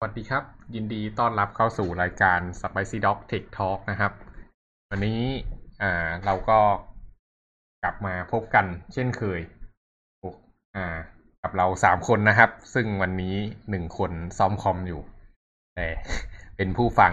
[0.00, 0.44] สวัสดีครับ
[0.74, 4.12] ยินดีต้อนรับเข้าสู่รายการ Spicy Dog Tech Talk นะครับ
[4.90, 5.20] วันนี้
[5.82, 6.58] อ่าเราก็
[7.82, 9.40] กลับมาพบกันเช่นเคย
[10.76, 10.96] อ่า
[11.42, 13.36] กับเราสามคนนะครับ ซึ่งวันนี้
[13.70, 15.00] หนึ่งคนซ้อมคอมอยู่
[15.74, 15.86] แต่
[16.56, 17.12] เป็นผู้ฟัง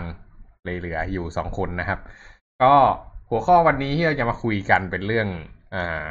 [0.65, 1.99] เลยเหลืออยู่สองคนนะครับ
[2.63, 2.73] ก็
[3.29, 5.27] หัวข้อวันนี้ที่เราจะมาคุยกันเป็นเรื่อง
[5.75, 6.05] อ่า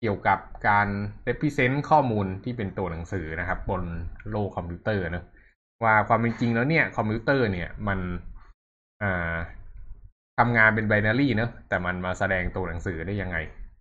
[0.00, 0.38] เกี่ยวกับ
[0.68, 0.88] การ
[1.28, 3.82] represent ข้อมูลที่เป็นตัวหนังสือนะครับ บน
[4.30, 5.24] โลกคอมพิวเตอร์นะ
[5.84, 7.98] ว่าความเป็นจริงแล้วเนี่ยคอมพิวเตอร์เนี่ยมัน
[9.02, 9.36] อ่า
[10.38, 13.36] ทำงานเป็น binary เนอะแต่มันมาแสดงตัวหนังสือได้ยังไง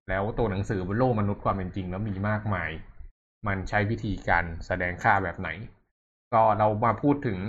[0.10, 2.72] แล้วตัวหนังสือบนโลกมนุษย์ความเป็นจริงแล้วมีมากมาย
[3.48, 5.50] มันใช้วิธีการแสดงค่าแบบไหน
[6.34, 7.40] ก็เรามาพูดถึง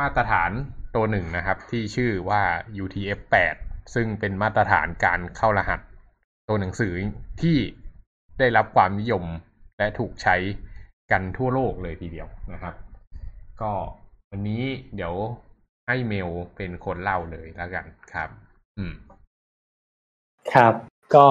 [0.00, 0.50] มาตรฐาน
[0.96, 2.42] ตัวหนึ่งนะครับ ที่ชื่อว่า
[2.82, 3.56] UTF-8
[3.94, 5.80] ซึ่งเป็นมาตรฐานการเข้ารหัส
[6.48, 6.94] ตัวหนังสือ
[7.42, 7.56] ที่
[8.38, 9.24] ได้รับความนิยม
[9.78, 10.36] และถูกใช้
[11.10, 12.74] กันทั่วโลกเลยทีเดียวนะครับ
[13.62, 13.72] ก็
[14.30, 14.62] วันนี้
[14.96, 15.14] เดี๋ยว
[15.86, 18.30] ให้เมลเป็นคนเล่าเลยแล้วกันครับ
[18.78, 18.94] อืม
[20.52, 20.74] ครับ
[21.14, 21.26] ก็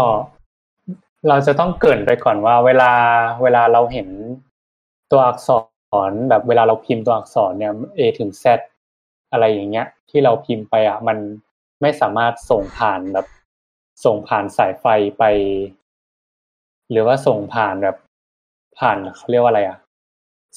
[1.27, 2.91] เราจะต้องเกินไปก่อนว่า เวลา
[3.43, 4.07] เวลาเราเห็น
[5.11, 5.49] ตัวอักษ
[6.09, 8.45] รแบบเวลาเราพิมพ์ตัวอักษรเนี่ย A ถึง Z
[9.31, 11.17] อะไรอย่างเงี้ย ที่เราพิมพ์ไปอะ มัน
[11.81, 13.27] ไม่สามารถส่งผ่านแบบ
[14.05, 14.85] ส่งผ่านสายไฟ
[15.19, 15.23] ไป
[16.91, 17.95] หรือว่าส่งผ่านแบบ
[18.79, 19.77] ผ่านเขาเรียกว่าอะไรอะ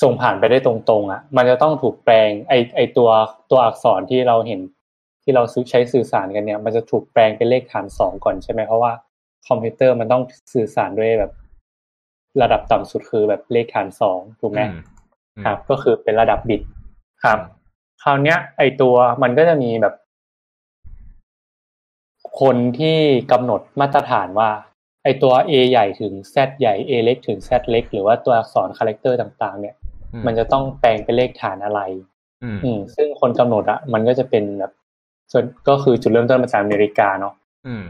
[0.02, 3.08] ส่งผ่านไปได้ตรงๆอะมันจะต้องถูกแปลงไอไอตัว
[3.50, 4.60] ตัวอักษรที่เราเห็น
[5.22, 8.92] ที่เราซื้อใช้สื่อสารกันเนี่ย มันจะถูกแปลงเป็นเลขฐานสองก่อนใช่ไหมเพราะว่า
[9.48, 10.22] คอมพิวเตอร์มันต้อง
[10.54, 11.32] สื่อสารด้วยแบบ
[12.42, 14.80] ระดับต่ำสุดคือแบบเลขฐานสองถูกไหมอืม
[15.36, 16.62] อืมครับ ก็คือเป็นระดับบิต
[17.24, 17.38] ครับ
[18.02, 19.94] คราวเนี้ย ไอตัวมันก็จะมีแบบ
[22.40, 22.96] คนที่
[23.32, 24.50] กำหนดมาตรฐานว่า
[25.04, 29.74] ไอตัว A ใหญ่ถึง Z ใหญ่ A เล็กถึง Z เล็ก หรือว่าตัวอักษร character ต่าง ๆ เนี่ย
[30.12, 31.80] อืมันจะต้องแปลงเป็นเลขฐานอะไร
[32.42, 34.72] อืมอืมซึ่งคนกำหนดอะมันก็จะเป็นแบบ
[35.32, 37.34] ส่วนก็คือจุดเริ่มต้นมาจากอเมริกาเนาะ
[37.66, 37.84] อืม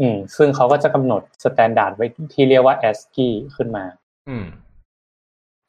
[0.00, 3.84] อืม ซึ่งเขาก็จะกำหนด standard ไว้ที่เรียกว่า ASCII ขึ้นมา
[4.28, 4.46] อืม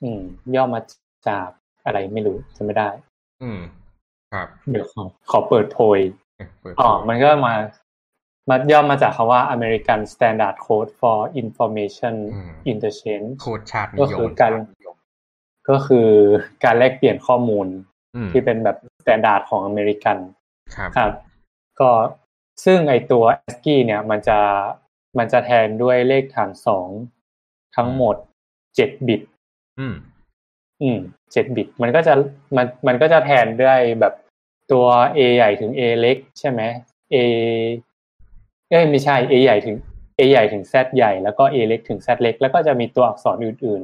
[0.04, 0.22] อืม
[0.56, 0.82] ย่อมา
[1.28, 1.50] จาก
[1.86, 2.90] อะไรไม่รู้จะไม่ได้
[3.44, 3.60] อืม
[4.34, 6.00] ครับ เดี๋ยวขอขอเปิดโพย
[6.38, 7.54] เอ๊ะเปิดอ๋อตัวมันก็มา
[8.50, 14.54] มาย่อมาจากคำว่า American Standard Code for Information อืม Interchange โคดชาตินิก็ยคือมการ
[15.70, 16.10] ก็คือ
[16.64, 17.68] การแลกเปลี่ยนข้อมูล
[18.16, 20.18] อืมที่เป็นแบบ standard ของอเมริกัน
[20.76, 21.12] ครับครับ
[21.80, 21.90] ก็
[22.66, 24.40] ซึ่งไอตัว ASCII เนี่ยมันจะ
[25.18, 26.90] มันจะแทนด้วยเลขฐานสอง
[27.76, 28.16] ทั้งหมด
[28.76, 29.22] เจ็ดบิต
[29.80, 29.96] อืม
[30.82, 31.00] อืม
[31.32, 32.14] เจ็ดบิต มันก็จะ
[32.56, 34.14] มันมันก็จะแทนด้วยแบบ
[34.72, 34.86] ตัว
[35.18, 36.62] A ใหญ่ถึง A เล็กใช่ไหม
[37.14, 37.16] A
[38.72, 39.78] เอ้ยไม่ใช่ A ใหญ่ถึง
[40.20, 43.82] A ใหญ่ถึง Z ใหญ่ แล้วก็ A เล็กถึง Z เล็ก แล้วก็จะมีตัวอักษรอื่น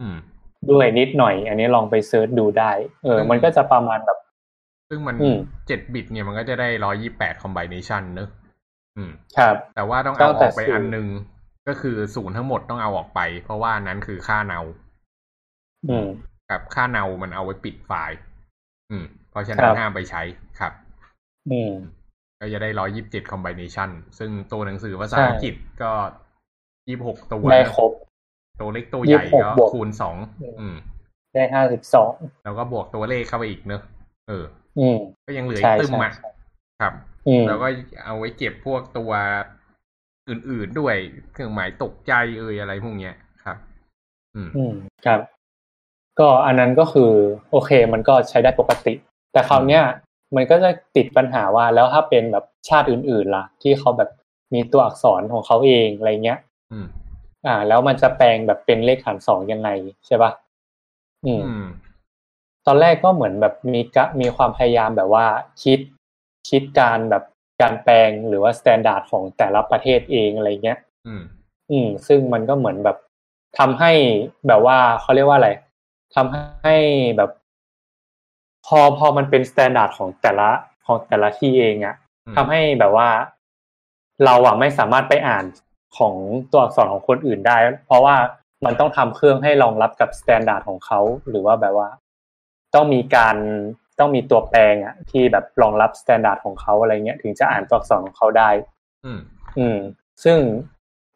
[0.06, 2.72] ืมๆด้วยนิดหน่อย อันนี้ลองไปเซิร์ชดูได้
[3.04, 4.18] เอออืมมันก็จะประมาณแบบ
[4.88, 5.36] ซึ่งมันอืม
[5.66, 8.28] เจ็ดบิตเนี่ยมันก็จะได้ร้อยี่แปดคอมบิเนชันเนอะ
[8.96, 11.06] อืมครับ แต่ว่าต้องตั้เอางอแต่อกไปศูนย์อันหนึง
[11.68, 14.60] ก็คือศูนย์ทั้งหมดต้องเอาออกไป เพราะว่านั้นคือค่าเนา
[15.88, 16.06] อืม
[16.50, 18.16] กับค่าเนามันเอาไว้ปิดไฟล์
[18.90, 20.22] อืม เพราะฉะคนั้รันบห้ามไปใช้
[20.58, 20.72] ครับ
[21.48, 21.99] อืม
[22.40, 25.92] ก็จะได้ร้อยิบเจ็ดคอมบิเนชันซึ่งตัวหนังสือภาษาใช่อังกฤษก็
[26.88, 27.92] ยี่หกตัวได้ครบ
[28.60, 30.74] ตัวเล็กตัวใหญ่26ก็บวกคูณสองอืมอืม
[31.34, 32.12] ได้ห้าสิบสอง
[32.44, 33.82] แล้วก็บวกตัวเลขเข้าไปอีกเนอะ
[34.28, 34.44] เออ
[34.78, 36.30] อืมก็ยังเหลือใช่อีกตึมใช่อะใช่
[36.80, 36.92] ครับ
[37.28, 37.68] อืมแล้วก็
[38.04, 39.10] เอาไว้เก็บพวกตัว
[40.28, 40.94] อื่นๆด้วย
[41.32, 43.14] เครื่องหมายตกใจเอ่ยอะไรพวกเนี้ย
[43.44, 43.56] ครับ
[44.34, 44.74] อืมอืม
[45.06, 45.20] ครับ
[46.20, 47.10] ก็อันนั้นก็คือ
[47.50, 48.94] โอเค มันก็ใช้ได้ปกติ
[49.32, 49.84] แต่คราวเนี้ย
[50.34, 54.10] มันก็จะติดปัญหาว่าแล้วถ้าเป็นแบบชาติอื่นๆล่ะ ที่เขาแบบ
[54.54, 56.38] มีตัวอักษรของเขาเองอะไรเงี้ย
[56.72, 56.86] อืม
[57.46, 59.68] อ่า แล้วมันจะแปลงแบบเป็นเลขฐานสองยังไง
[60.06, 60.30] ใช่ปะ
[61.26, 61.66] อืมอืม
[62.66, 65.26] ตอนแรกก็เหมือนแบบมีกะมีความพยายามแบบว่า
[65.62, 65.80] คิด
[66.48, 67.24] คิดการแบบ
[67.62, 71.22] การแปลงหรือว่า standard ของแต่ละประเทศเองอะไรเงี้ย อืม
[71.70, 72.96] อืม ซึ่งมันก็เหมือนแบบ
[73.58, 73.92] ทำให้
[74.48, 75.50] แบบว่าเขาเรียกว่าอะไร
[76.14, 76.76] ทำให้
[77.16, 77.30] แบบ
[78.66, 80.48] พอพอมันเป็น standard ของแต่ละ
[80.86, 81.96] ของแต่ละที่เองอะ
[82.26, 83.08] อืมทำให้แบบว่า
[84.24, 85.44] เราอะไม่สามารถไปอ่าน
[85.98, 86.14] ของ
[86.50, 88.16] ตัวอักษรของคนอื่นได้ เพราะว่า
[88.64, 91.88] มันต้องทำเครื่องให้รองรับกับ standard ของเขาหรือว่าแบบว่า
[92.74, 93.36] ต้องมีการ
[93.98, 98.50] ต้องมีตัวแปลงอะที่แบบรองรับ standard ของเขาอะไรเงี้ย ถึงจะอ่านตัวอักษรของเขาได้
[99.04, 99.20] อืม
[99.58, 99.78] อืม
[100.24, 100.38] ซึ่ง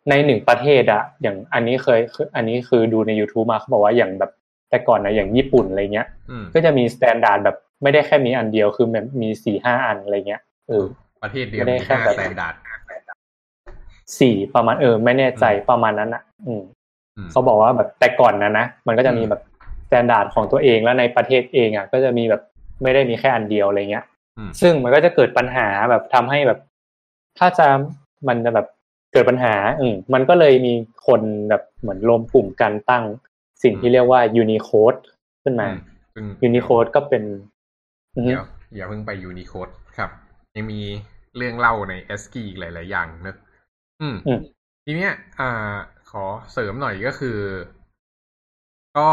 [0.08, 4.32] ในหนึ่งประเทศอะอย่างอันนี้เคยคืออันนี้คือดูใน YouTube มาเขาบอกว่าอย่างแบบ
[4.74, 10.84] แต่ก่อนนะอย่างญี่ปุ่นอะไรเงี้ยอืมก็จะมี standard แบบไม่ได้แค่มีอันเดียวคือแบบมีสี่ห้าอันอะไรเงี้ยเออ
[11.22, 12.54] ประเทศเดียวไม่ได้มีแค่ห้าแบบสแตนดาร์ด
[14.20, 16.62] สี่ประมาณเออ ไม่แน่ใจอืมประมาณนั้นอะอืม
[17.16, 19.42] อืมเขาบอกว่าแบบแต่ก่อนนะนะมันก็จะมีอืมแบบ
[19.86, 22.42] standard ของตัวเองแล้วในประเทศเองอะ ก็จะมีแบบ
[22.82, 24.04] ไม่ได้มีแค่อันเดียวอะไรเงี้ย
[24.38, 26.58] อืมซึ่งมันก็จะเกิดปัญหาแบบทำให้แบบ
[27.38, 27.66] ถ้าจะ
[28.28, 28.66] มันจะแบบ
[29.12, 30.72] เกิดปัญหา อืมมันก็เลยมี
[31.06, 31.20] คน
[31.50, 33.04] แบบเหมือนรวมกลุ่มกันตั้ง
[33.62, 35.00] สิ่งที่เรียกว่า Unicode
[35.42, 35.78] ขึ้นมาอืม
[36.14, 37.22] ซึ่ง Unicode ก็เป็น
[38.16, 40.10] อือฮึเดี๋ยวอย่าเพิ่งไปยูนิโคดครับ
[40.56, 40.80] ยังมี
[41.36, 43.36] เรื่องเล่าใน a s c i i อีกหลาย ๆ อย่างเนอะ
[44.00, 44.40] อืมอืม
[44.84, 45.74] ทีเนี้ย อ่า
[46.10, 47.38] ขอเสริมหน่อยก็คือ
[48.98, 49.08] ก็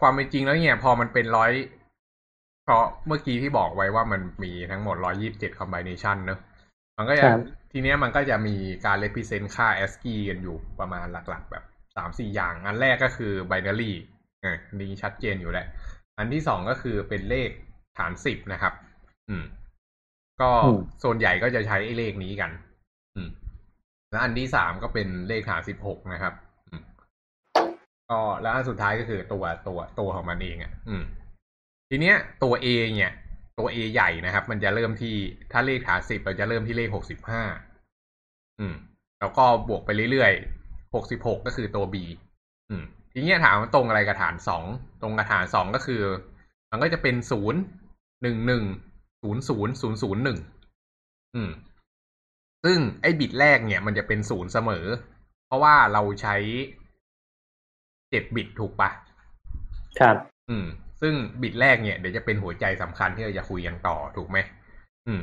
[0.00, 1.52] ความเป็นจริงแล้วเนี่ย พอมันเป็นร้อย
[2.64, 6.38] เพราะเมื่อกี้ที่บอกไว้ว่ามันมีทั้งหมดร้อยี่สิบเจ็ดคอมบิเนชันเนอะ
[6.96, 7.40] มันก็จะครับ
[7.72, 8.54] ทีเนี้ยมันก็จะมี
[8.86, 11.64] การ represent ค่า ASCII กันอยู่ประมาณหลัก ๆ แบบ
[11.96, 13.92] สามสี่อย่าง อันแรกก็คือ binary
[14.44, 15.66] อ่าอันนี้ชัดเจนอยู่แหละ
[16.18, 17.50] อันที่สองก็คือเป็นเลข
[17.98, 18.72] ฐานสิบนะครับ
[19.28, 19.44] อืม
[20.40, 22.50] ก็อืมส่วนใหญ่ก็จะใช้ไอ้เลขนี้กัน
[23.16, 23.28] อืม
[24.10, 26.34] แล้วอันที่สามก็เป็นเลขฐานสิบหกนะครับ
[26.68, 26.82] อืม
[28.10, 31.04] ก็แล้วอันสุดท้ายก็คือตัวตัวตัวของมันเองอะ อืม
[31.90, 32.66] ทีเนี้ยตัว A
[32.98, 33.14] เนี่ย
[33.58, 35.14] ตัว A ใหญ่นะครับ มันจะเริ่มที่
[35.52, 37.42] ถ้าเลขฐานสิบเราจะเริ่มที่เลขหกสิบห้า
[38.58, 38.74] อืม
[39.20, 41.96] แล้วก็บวกไปเรื่อยๆ หกสิบหกก็คือตัว B
[42.70, 44.64] อืมทีเนี้ยถามว่าตรงอะไรกับฐานสอง
[45.02, 46.02] ตรงกับฐานสองก็คือ
[46.70, 47.60] มันก็จะเป็นศูนย์
[48.22, 48.64] หนึ่งหนึ่ง
[49.22, 50.38] ศูนย์ศูนย์ศูนย์ศูนย์หนึ่ง
[51.34, 51.50] อืม
[52.64, 54.86] ซึ่งไอ้บิตแรกเนี่ย มันจะเป็นศูนย์เสมอ
[55.46, 56.36] เพราะว่าเราใช้
[58.10, 58.90] เจ็ดบิตถูกปะ
[60.00, 60.16] ครับ
[60.48, 60.66] อืม
[61.00, 64.38] ซึ่งบิตแรกเนี่ยเดี๋ยวจะเป็นหัวใจสำคัญที่เราจะคุยกันต่อถูกไหม
[65.06, 65.22] อืม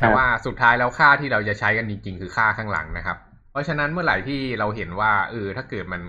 [0.00, 3.18] ครัแต่บว่าสุดท้ายแล้วค่าที่เราจะใช้กันจริง ๆ คือค่าข้างหลังนะครับ
[3.54, 6.02] เพราะฉะนั้นเมื่อไหร่ที่เราเห็นว่าเออถ้าเกิดมัน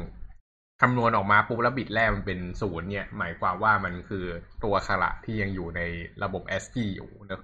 [0.82, 4.26] คำนวณออกมาปุ๊บแล้วบิตแรกมันเป็นศูนย์เนี่ย หมายความว่ามันคือ
[4.64, 5.82] ตัวขระที่ยังอยู่ใน
[6.24, 7.42] ระบบ ASCII อยู่เนอะ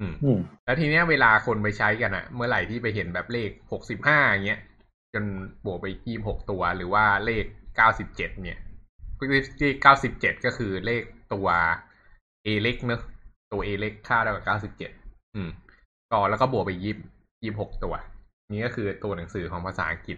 [0.00, 4.60] อืมอืม แล้วทีเนี้ยเวลาคนไปใช้กันอะเมื่อไหร่ที่ไปเห็นแบบเลขหกสิบห้าเงี้ย
[5.14, 5.24] จน
[5.66, 7.44] บวกไปยี่หกตัวหรือว่าเลข
[7.76, 8.58] เก้าสิบเจ็ดเนี่ย
[9.30, 11.02] เลขเก้าสิบเจ็ดก็คือเลข
[11.34, 11.48] ตัว
[12.46, 13.00] A เล็กเนอะ
[13.52, 14.90] ตัว A เล็กค่าเท่ากับเก้าสิบเจ็ด
[15.34, 15.50] อืม
[16.10, 16.94] ก็แล้วก็บวกไปยี่
[17.42, 17.94] ยี่หกตัว
[18.52, 20.16] นี่ก็คือตัวหนังสือของภาษาอังกฤษ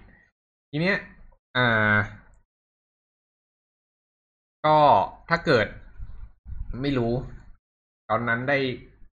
[0.71, 0.97] ทีเนี้ย
[1.57, 1.97] อ่า
[4.67, 4.79] ก็
[5.29, 5.67] ถ้าเกิด
[6.81, 7.13] ไม่รู้
[8.09, 8.59] ตอนนั้นได้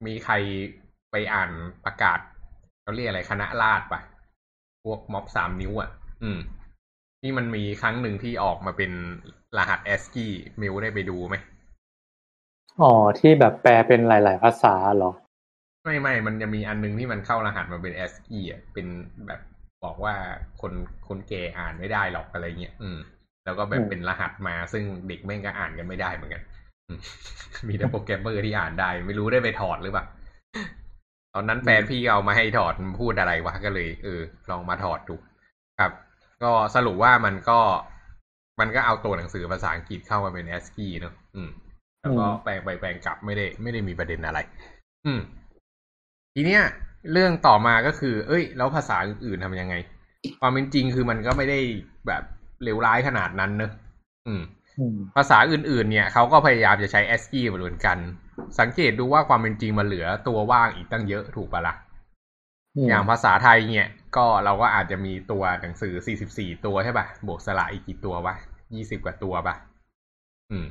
[0.06, 0.34] มีใคร
[1.10, 1.50] ไปอ่าน
[1.84, 2.18] ประกาศ
[2.82, 4.00] เขาเรียกอะไรคณะราษฎรปะ
[4.84, 5.90] พวกม็อบสามนิ้วอะ
[6.22, 6.38] อืม
[7.20, 8.92] ที่มันมีครั้งหนึ่งที่ออกมาเป็น
[9.56, 10.28] รหัส ASCII
[10.60, 11.36] มิวได้ไปดูไหม
[12.80, 15.12] อ๋อที่แบบแปลเป็นหลาย ๆ ภาษาเหรอ
[15.84, 18.86] ไม่ไม่มันจะมีอันนึงที่มันเข้ารหัสมาเป็น ASCII อะเป็น
[19.26, 19.40] แบบ
[19.84, 20.14] บอกว่า
[20.60, 20.72] คน
[21.08, 22.98] คนแก่อ่านไม่ได้หรอกอะไรเงี้ยอืม
[23.44, 26.42] แล้วก็แบบอืมเป็นรหัสมาซึ่งเด็กแม่งก็อ่านกันไม่ได้เหมือนกัน
[26.88, 27.00] อืม
[27.68, 30.04] มีแต่โปรแกรมเมอร์ที่อ่านได้ ไม่รู้ได้ไปถอดหรือเปล่า
[31.34, 34.20] ตอนนั้นแฟนพี่เอามาให้ถอดมันพูดอะไรวะก็เลยเออ
[34.50, 35.14] ลองมาถอดดู
[35.78, 35.92] ครับ
[36.42, 37.60] ก็สรุปว่ามันก็
[38.60, 41.50] มันก็เอาตัวหนังสือภาษาอังกฤษเข้ามาเป็น ASCII เนอะอืม
[42.02, 44.38] แล้วก็อืมแปลงไปแปลงกลับไม่ได้ ไม่ได้มีประเด็นอะไร
[45.06, 45.20] อืม
[46.34, 46.62] ทีเนี้ย
[47.12, 49.74] เรื่องต่อมาก็คือ เอ้ย แล้วภาษาอื่นๆทำยังไง
[50.40, 51.58] ความเป็นจริงคือมันก็ไม่ได้
[52.06, 52.22] แบบ
[52.64, 53.72] เลวร้ายขนาดนั้นเนอะ
[54.26, 54.42] อืม
[54.78, 57.98] อืม ภาษาอื่นๆ เนี่ยเขาก็พยายามจะใช้ ASCII เหมือนกัน
[58.60, 61.74] สังเกตดูว่าความเป็นจริงมันเหลือตัวว่างอีกตั้งเยอะถูกปะละ่ะ
[62.88, 65.94] อย่างภาษาไทยเนี่ย ก็เราก็อาจจะมีตัวหนังสือ
[66.30, 68.34] 44 ตัวใช่ปะบวกสระอีกกี่ตัววะ
[68.70, 69.54] 20 กว่าตัวปะ
[70.50, 70.66] อืม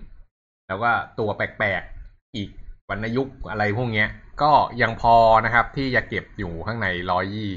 [0.67, 2.62] แล้วก็ตัวแปลกๆ อีกว
[2.93, 4.09] รรณยุกอะไรพวกเนี้ย
[4.41, 6.87] ก็ยังพอนะครับ ที่จะเก็บอยู่ข้างใน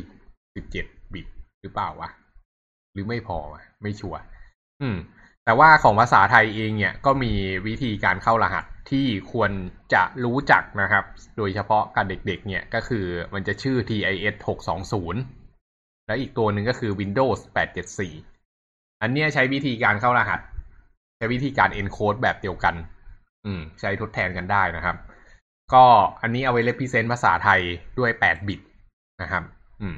[0.02, 1.26] 127บิต
[1.62, 2.08] หรือเปล่าวะ
[2.92, 4.20] หรือไม่พอวะไม่ชัวร์
[4.80, 4.96] อืม
[5.44, 7.32] แต่ว่าของภาษาไทยเองเนี่ยก็มี
[7.66, 9.50] วิธีการเข้ารหัสที่ควร
[9.94, 11.04] จะรู้จักนะครับ
[11.36, 14.34] โดยเฉพาะกับเด็กๆ เนี่ยก็คือมันจะชื่อ TIS
[15.00, 17.38] 620 และอีกตัวหนึ่งก็คือ Windows
[18.20, 20.40] 874 อันเนี้ยใช้วิธีการเข้ารหัส
[21.16, 22.74] ใช้วิธีการ encode แบบเดียวกัน
[23.46, 24.96] อืม ใช้ทดแทนกันได้นะครับ
[25.74, 25.84] ก็
[26.22, 27.60] อันนี้เอาไว้ represent ภาษาไทย
[27.98, 28.60] ด้วย 8 บิต
[29.22, 29.42] นะครับ
[29.82, 29.96] อืม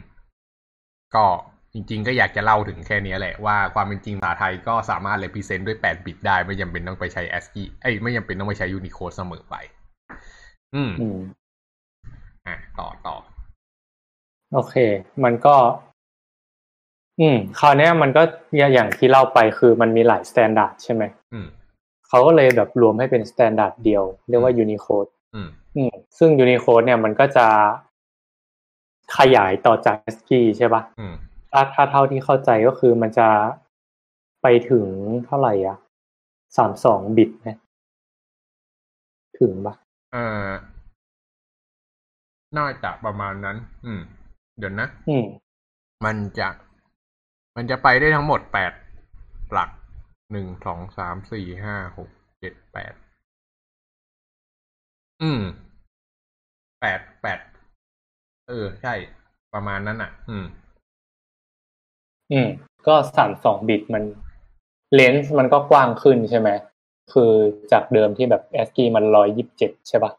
[1.14, 1.24] ก็
[1.72, 9.54] จริง ๆ ก็อยากจะเล่าถึงแค่นี้แหละว่าความเป็นจริงภาษาไทยก็สามารถ represent ด้วย 8 บิตได้ ไม่จำเป็นต้องไปใช้ ASCII เอ้ยไม่จำเป็นต้องไปใช้ Unicode เสมอไป
[10.74, 11.18] อืมอืม
[12.46, 13.16] อะต่อต่อ
[14.52, 14.74] โอเค
[15.24, 15.56] มันก็
[17.20, 18.22] อืม คราวเนี้ยมันก็
[18.56, 21.48] อย่างที่เล่าไปคือมันมีหลาย standard ใช่ไหมอืม
[22.08, 25.17] เขาก็เลยแบบรวมให้เป็น standard เดียว เรียกว่า Unicode อืมอืม
[26.18, 27.46] ซึ่ง Unicode เนี่ยมันก็จะ
[29.16, 31.14] ขยายต่อจาก ASCII ใช่ปะอืม
[31.52, 33.28] ถ้าถ้าเท่าที่เข้าใจก็คือมันจะ
[34.42, 34.86] ไปถึง
[35.26, 35.78] เท่าไหร่อะ
[36.56, 37.58] สามสองบิตนะ
[39.38, 39.74] ถึงปะ
[40.12, 40.48] เอ่อ
[42.56, 44.00] น่าจะประมาณนั้น อืม
[44.58, 45.26] เดี๋ยวนะ อืม
[46.04, 46.48] มันจะ
[47.56, 48.72] มันจะไปได้ทั้งหมดแปด
[49.52, 49.70] หลัก
[50.32, 52.92] หนึ่งสองสามสี่ห้าหกเจ็ดแปด
[55.22, 55.42] อืม
[56.80, 57.38] แปดแปด
[58.48, 58.94] เออ ใช่
[59.54, 60.44] ประมาณนั้นอะ อืม
[62.32, 62.48] อืม
[62.86, 64.02] ก็สามสองบิตมัน
[64.94, 66.48] เลนส์มันก็กว้างขึ้นใช่ไหม
[67.12, 67.32] คือ
[67.72, 70.12] จากเดิมที่แบบแอสกี้มันร้อยยิบเจ็ดใช่ปะ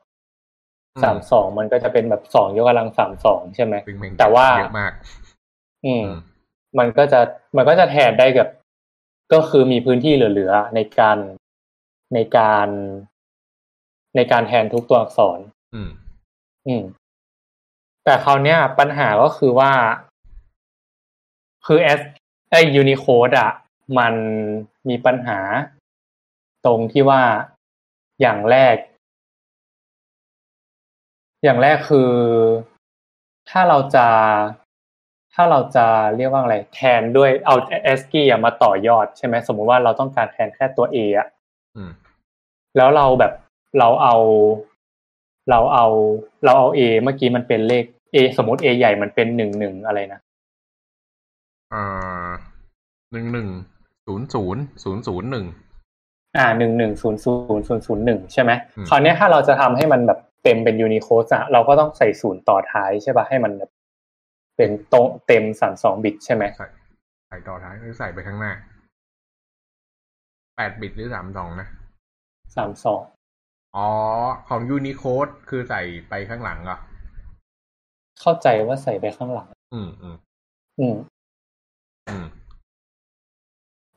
[0.96, 4.94] อืมสามสองมันก็จะเป็นแบบสองยกกำลังสามสองใช่ไหมซึ่งม่งแต่ว่าเยอะมาก
[5.86, 6.18] อืมอืม
[6.80, 7.20] มันก็จะ
[7.58, 8.48] มันก็จะแทนได้กับ
[9.34, 11.18] ก็คือมีพื้นที่เหลือๆในการ
[12.14, 12.68] ในการ
[14.16, 15.40] ในการแทนทุกตัวอักษร
[15.74, 15.90] อืม
[16.68, 16.84] อืม
[18.04, 19.72] แต่คราวเนี้ย ปัญหาก็คือว่า
[21.66, 22.02] คือแอส
[22.52, 23.52] ไอยูนิโคดอะ
[23.98, 24.14] มัน
[24.90, 25.40] มีปัญหา
[26.66, 27.22] ตรงที่ว่า
[28.22, 28.76] อย่างแรก
[31.44, 32.12] อย่างแรกคือ
[33.50, 34.08] ถ้าเราจะ
[35.34, 35.86] ถ้าเราจะ
[36.16, 37.56] เรียกว่าอะไร แทนด้วยเอา
[37.94, 41.28] ASCII อะมาต่อยอดใช่ไหมสมมุติว่าเราต้องการแทนแค่ตัว A อะ
[41.76, 41.92] อืม
[42.78, 43.34] แล้วเราแบบ
[43.78, 44.16] เราเอา
[45.50, 45.86] เราเอา
[46.46, 50.20] เราเอา A เมื่อกี้มันเป็นเลข A สมมติ A ใหญ่มันเป็นหนึ่งหนึ่งอะไรนะ
[51.74, 52.30] อ่า
[53.12, 53.50] หนึ่งหนึ่ง
[54.06, 55.46] ศูนย์ศูนย์ศูนย์ศูนย์หนึ่ง
[56.38, 63.72] อ่าหนึ่งหนึ่งศูนย์ศูนย์ศูนย์ศูนย์หนึ่งใช่ไหมอืมคราวเนี้ยถ้าเราจะทำให้มันแบบเต็มเป็นยูนิโคดอะเราก็ต้องใส่ศูนย์ต่อท้ายใช่ป่ะให้มันแบบ
[64.58, 66.68] เป็นโตะเต็มสามสองบิตใช่ไหมใส่
[67.28, 68.54] ใส่ต่อท้ายหรือใส่ไปข้างหน้า
[70.56, 71.68] แปดบิตหรือสามสองนะ
[72.56, 73.02] สามสอง
[73.78, 73.90] อ๋อ
[74.48, 76.80] ของยูนิโคดคือใส่ไปข้างหลังเหรอะ
[78.22, 80.18] เข้าใจว่าใส่ไปข้างหลัง อืมอืม
[80.80, 80.96] อืม
[82.10, 82.26] อืม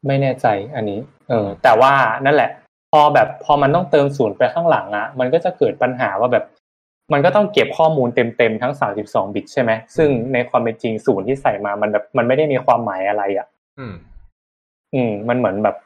[0.07, 0.99] ไม่แน่ใจอันนี้
[1.29, 1.93] เออ แต่ว่า
[2.25, 2.51] นั่นแหละ
[2.93, 6.45] พอแบบพอมันต้องเติมศูนย์ไปข้างหลังอะมันก็จะเกิดปัญหาว่าแบบ
[7.13, 13.47] มันก็ต้องเก็บข้อมูลเต็มๆทั้งสามสิบสองบิตใช่ไหมซึ่งในความเป็นจริงศูนย์ที่ใส่มามันแบบ มันไม่ได้มีความหมายอะไรอะ
[13.79, 13.95] อืม
[14.95, 15.77] อืม มันเหมือนแบบ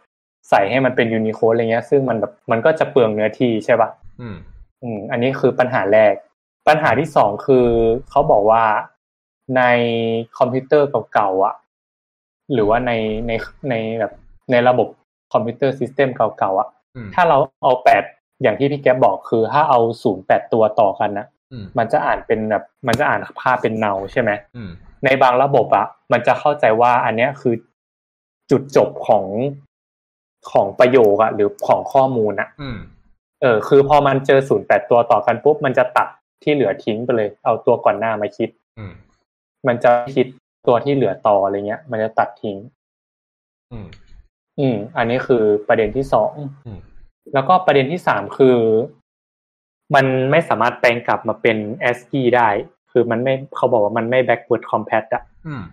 [0.51, 4.37] ใส่ให้มันเป็นยูนิโคดอะไรเงี้ย ซึ่งมันแบบมันก็จะเปลืองเนื้อที่ใช่ปะอืม
[4.83, 6.15] อืม อันนี้คือปัญหาแรก
[6.69, 7.67] ปัญหาที่สองคือ
[8.11, 8.65] เขาบอกว่า
[9.57, 9.63] ใน
[10.39, 11.55] คอมพิวเตอร์เก่าๆอะ
[12.53, 12.93] หรือว่าใน
[13.27, 13.33] ใน
[13.71, 14.13] ในแบบ
[14.51, 14.89] ในระบบ
[15.33, 18.03] คอมพิวเตอร์ system เก่าๆอะอืมถ้าเราเอาแปด
[18.43, 24.71] อย่างที่พี่แก๊บบอกคือถ้าเอาศูนย์แปดตัวต่อกันนะอืมมันจะอ่านเป็นแบบ มันจะอ่านภาพเป็น null ใช่ไหมอืม
[25.05, 27.55] ในบางระบบอะมันจะเข้าใจว่าอันเนี้ยคือ
[28.51, 29.25] จุดจบของ
[30.53, 32.79] ของประโยคอะหรือของข้อมูลอะอืม
[33.43, 36.09] เออ คือพอมันเจอศูนย์แปดตัวต่อกันปุ๊บมันจะตัด
[36.43, 38.49] ที่เหลือทิ้งไปเลย เอาตัวก่อนหน้ามาคิด
[38.79, 38.93] อืม
[39.67, 40.27] มันจะคิด
[40.67, 42.57] ตัวที่เหลือต่ออะไรเงี้ย มันจะตัดทิ้ง
[43.73, 43.87] อืม
[44.59, 46.33] อืม อันนี้คือประเด็นที่สอง
[46.67, 46.81] อืม
[47.35, 48.59] แล้วก็ประเด็นที่สามคือ
[49.95, 51.57] มันไม่สามารถแปลงกลับมาเป็น
[51.91, 52.49] ASCII ได้
[52.93, 55.65] คือมันไม่เขาบอกว่ามันไม่ backward compat อะอืม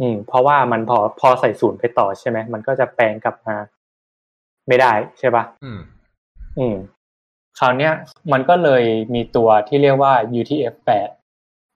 [0.00, 3.56] อืม เพราะว่ามันพอพอใส่ศูนย์ไปต่อใช่ไหมมันก็จะแปลงกลับมา
[4.68, 5.80] ไม่ได้ใช่ปะอืม
[6.58, 6.76] อืม
[7.58, 7.92] คราวเนี้ย
[8.32, 8.84] มันก็เลย
[9.14, 11.08] มีตัวที่เรียกว่า UTF-8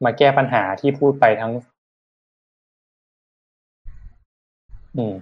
[0.04, 1.52] มาแก้ปัญหาที่พูดไปทั้ง
[4.96, 5.14] อืม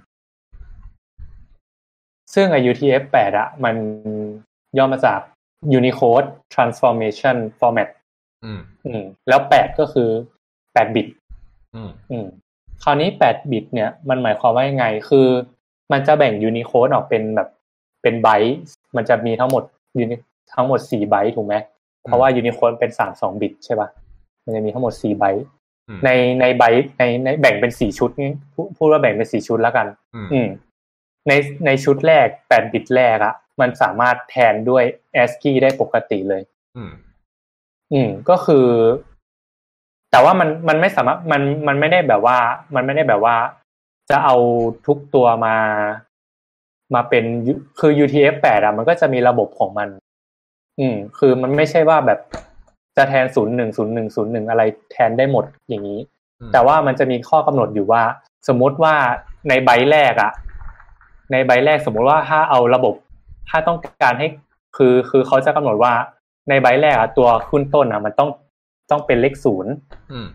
[2.34, 3.74] ซึ่งไอ้ UTF-8 อะมัน
[4.78, 5.20] ย่อมาจาก
[5.78, 7.88] Unicode Transformation Format
[8.44, 10.08] อืม อืม แล้วแปดก็คือ
[10.72, 11.06] แปดบิต
[11.74, 12.26] อืม อืม
[12.82, 15.28] คราวนี้แปดบิตเนี่ย มันหมายความว่ายังไง คือ
[15.92, 17.48] มันจะแบ่ง Unicode ออกเป็นแบบ
[18.02, 18.57] เป็นไบต์
[18.97, 19.62] มันจะมีทั้งหมด
[20.02, 20.16] Uni
[20.54, 21.54] ทั้งหมดสี่ไบต์ถูกไหม
[22.02, 23.88] เพราะว่า Unicode เป็นสามสองบิตใช่ปะ
[24.45, 25.45] มันจะมีทั้งหมดสี่ไบต์
[25.88, 30.49] อืมในในไบต์ในในแบ่งเป็นสี่ชุดงี้พูพูดว่าแบ่งเป็นสี่ชุดแล้วกันอืมอืม
[31.28, 31.33] ใน
[31.66, 36.42] ในชุดแรกแปดบิตแรกอะมันสามารถแทนด้วย ASCII ได้ปกติเลย
[36.76, 36.92] อืม
[37.92, 38.66] อืมก็คือ
[40.11, 42.38] แต่ว่ามันมันไม่สามารถมันมันไม่ได้แบบว่า
[42.75, 43.37] มันไม่ได้แบบว่า
[44.11, 44.37] จะเอา
[44.87, 45.57] ทุกตัวมา
[46.94, 49.88] มาเป็น U- คือ UTF-8 อะมันก็จะมีระบบของมัน
[50.80, 52.20] อืม คือมันไม่ใช่ว่าแบบ
[52.97, 56.00] จะแทนศูนย์หนึ่งศูนย์หนึ่งศูนย์หนึ่งอะไรแทนได้หมดอย่างนี้
[56.40, 58.02] อืมแต่ว่ามันจะมีข้อกำหนดอยู่ว่า
[58.49, 58.94] สมมุติว่า
[59.49, 60.32] ในใบแรกอะ
[61.32, 62.94] ในใบแรกสมมุติว่าถ้าเอาระบบ
[63.49, 64.26] ถ้าต้องการให้
[64.76, 65.92] คือคือเขาจะกำหนดว่า
[66.49, 68.30] ในใบแรกอะตัวขึ้นต้นอะมันต้อง
[68.90, 69.73] ต้องเป็นเลขศูนย์
[70.12, 70.28] อืม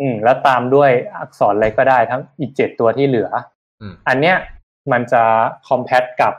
[0.00, 3.28] อืม แล้วตามด้วยอักษรอะไรก็ได้ทั้งอีกเจ็ดตัวที่เหลือ
[3.80, 4.36] อืมอันเนี้ย
[4.92, 5.24] มันจะ
[5.68, 6.34] compact กับ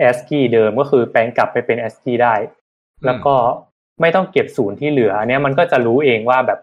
[0.00, 2.34] ASCII เดิมก็คือแปลงกลับไปเป็น ASCII ได้
[3.06, 3.34] แล้วก็
[4.00, 6.60] ไม่ต้องเก็บศูนย์ที่เหลือ อันเนี้ยมันก็จะรู้เองว่าแบบ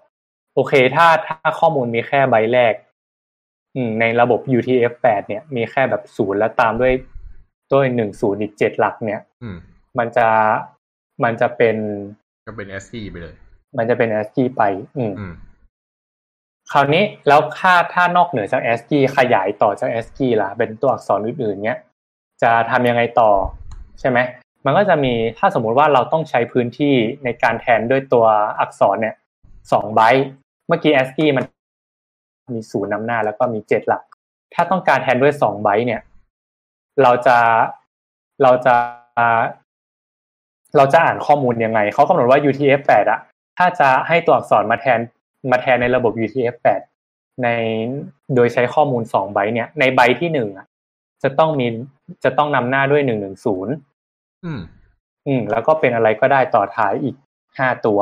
[0.56, 2.74] โอเค ถ้าถ้าข้อมูลมีแค่ใบแรก
[3.76, 6.94] อืมในระบบ UTF-8 เนี่ย มีแค่แบบศูนย์แล้วตามด้วย
[7.74, 9.58] ด้วยหนึ่งศูนย์อีกเจ็ดหลัก เนี่ยอืม
[9.98, 10.28] มันจะ
[11.24, 11.78] มันจะเป็น
[12.48, 13.36] ก็เป็น SC ไปเลย
[13.78, 14.64] มันจะเป็น ASCII ไป
[14.98, 15.34] อืมอืม
[16.72, 21.80] คราวนี้แล้วค่าถ้านอกเหนือจาก ASCII ขยายต่อจาก ASCII ล่ะ เป็นตัวอักษรอื่นๆเนี้ย
[22.42, 23.32] จะทำยังไงต่อ
[24.00, 24.20] ใช่ไหม
[24.66, 28.26] มันก็จะมีถ้าสมมุติว่าเราต้องใช้พื้นที่ในการแทนด้วยตัว
[28.60, 29.16] อักษรเนี่ย
[29.72, 30.26] สองไบต์
[30.68, 31.44] เมื่อกี้ ASCII มัน
[32.54, 34.04] มีศูนย์นำหน้าแล้วก็มีเจ็ดหลัก
[34.54, 36.02] ถ้าต้องการแทนด้วยสองไบต์เนี่ย
[37.02, 37.38] เราจะ
[38.42, 38.76] เราจะ
[40.78, 43.20] เราจะอ่านข้อมูลยังไง เขากำหนดว่า UTF-8 อะ
[43.58, 45.00] ถ้าจะให้ตัวอักษรมาแทน
[45.52, 46.82] มาแทนในระบบ UTF-8
[47.44, 47.50] ใน
[48.36, 50.66] โดยใช้ข้อมูลสองไบต์เนี่ย ในไบต์ที่หนึ่งอะ
[51.24, 51.68] จะต้องมี
[52.24, 53.74] จะต้องนำหน้าด้วยหนึ่งหนึ่งศูนย์
[54.46, 54.62] อืม
[55.28, 57.16] อืม แล้วก็เป็นอะไรก็ได้ต่อท้ายอีก
[57.58, 58.00] ห้าตัว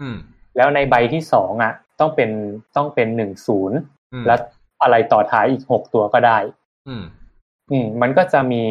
[0.00, 0.16] อืม
[0.56, 2.30] แล้วในใบที่สองอะ ต้องเป็น
[2.76, 3.78] ต้องเป็นหนึ่งศูนย์
[4.12, 4.38] อืมแล้ว
[4.82, 6.38] อะไรต่อท้ายอีกหกตัวก็ได้
[6.88, 7.04] อืม
[7.70, 8.62] อืม มันก็จะมี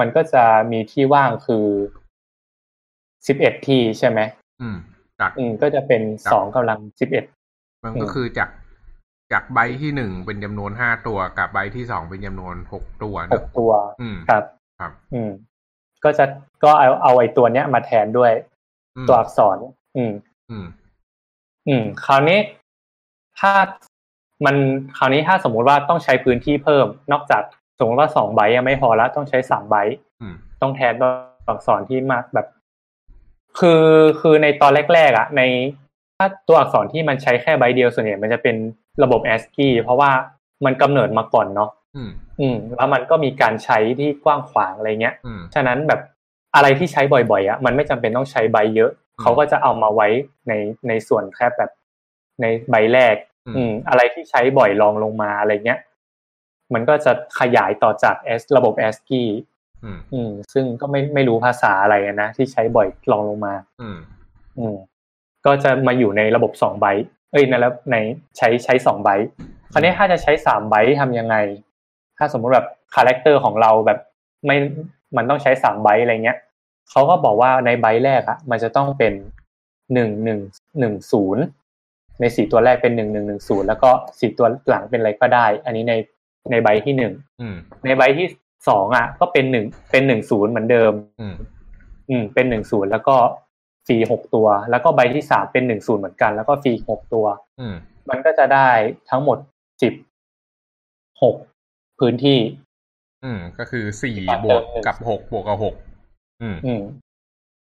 [0.00, 1.66] มันก็จะมีที่ว่างคือ
[3.26, 4.20] สิบเอ็ดที่ใช่ไหม
[4.60, 4.76] อืม
[5.20, 7.24] จากอืม ก็จะเป็นครับสองกำลังสิบเอ็ด
[7.86, 8.50] มันอืก็มคือจาก
[9.32, 14.44] จากใบที่หนึ่งเป็นจำนวนห้าตัวกับใบที่สองเป็นจำนวนหกตัวหเนอะกตัว อืมครับ
[14.80, 15.30] ครับ อืม
[16.04, 16.24] ก็จะ
[16.64, 18.32] ก็เอาเอาไอ้ตัวเนี้ยมาแทนด้วย
[18.96, 19.56] อืมตัวอักษร
[19.96, 20.12] อืม
[20.50, 20.66] อืม
[21.68, 22.38] อืม คราวนี้
[23.38, 23.52] ถ้า
[24.46, 24.56] มัน
[24.96, 27.42] คราวนี้ถ้าสมมุติว่าต้องใช้พื้นที่เพิ่ม นอกจาก
[27.78, 31.10] สมมติว่าสองไบต์ยังไม่พอแล้วต้องใช้สามไบต์อืมต้องแทนตัว
[31.48, 32.46] อักษรที่มากแบบ
[33.58, 33.84] คือ
[34.20, 35.42] คือในตอนแรกๆอะ ใน
[36.18, 38.56] ถ้าตัวอักษรที่มันใช้แค่ไบต์เดียวส่วนใหญ่มันจะเป็น
[39.02, 40.10] ระบบ ASCII เพราะว่า
[40.64, 46.00] มันกำเนิดมาก่อนเนาะอืมอืมแล้วมันก็มีการใช้ที่กว้างขวางอะไรเงี้ยอืมฉะนั้นแบบ
[46.54, 50.08] อะไรที่ใช้บ่อยๆอะมันไม่จำเป็นต้องใช้ใบเยอะอืมเขาก็จะเอามาไว้
[50.48, 50.52] ใน
[50.88, 51.70] ในส่วนแค่แบบ
[52.40, 55.80] ในใบแรกอืมอืม อะไรที่ใช้บ่อยรองลงมาอะไรเงี้ย
[56.74, 59.24] มันก็จะขยายต่อจาก S ระบบ ASCII
[59.84, 63.98] อืมอืมซึ่งก็ไม่ไม่รู้ภาษาอะไรอะนะที่ใช้บ่อยรองลงมา อืม
[64.58, 64.76] อืม
[65.46, 67.96] ก็จะมาอยู่ในระบบสองไบต์เอ้ยในแล้วใน
[68.36, 69.28] ใช้ใช้สองไบต์
[69.72, 71.36] คราวนี้ถ้าจะใช้สามไบต์ทำยังไง
[72.18, 73.98] ถ้าสมมุติแบบ character ของเราแบบ
[74.46, 74.56] ไม่
[75.16, 76.38] มันต้องใช้สามไบต์อะไรเงี้ย
[76.90, 79.12] เขาก็บอกว่าในไบต์แรกอะมันจะต้องเป็น
[79.94, 80.40] หนึ่งหนึ่ง
[80.78, 81.42] หนึ่งศูนย์
[82.20, 85.94] ในสี่ตัวแรกเป็นหนึ่งหนึ่งหนึ่งศูนย์แล้วก็สี่ตัวหลังเป็นอะไรก็ได้ อันนี้ใน
[86.50, 88.26] ในไบต์ที่หนึ่งอืมในไบต์ที่
[88.68, 91.34] สองอะ ก็เป็นหนึ่งเป็นหนึ่งศูนย์เหมือนเดิม อืม
[92.10, 93.16] อืมเป็นหนึ่งศูนย์แล้วก็
[93.86, 97.26] ฟรีหกตัว แล้วก็ไบต์ที่สามเป็นหนึ่งศูนย์เหมือนกัน แล้วก็ฟรีหกตัว
[97.60, 97.74] อืม
[98.10, 98.68] มันก็จะได้
[99.10, 99.38] ทั้งหมด
[99.82, 99.94] สิบ
[101.22, 101.36] หก
[101.98, 102.38] พื้นที่
[103.24, 105.74] อืม ก็คือสี่ครับบวกเออกับหกบวกกับหก
[106.42, 106.82] อืม อืม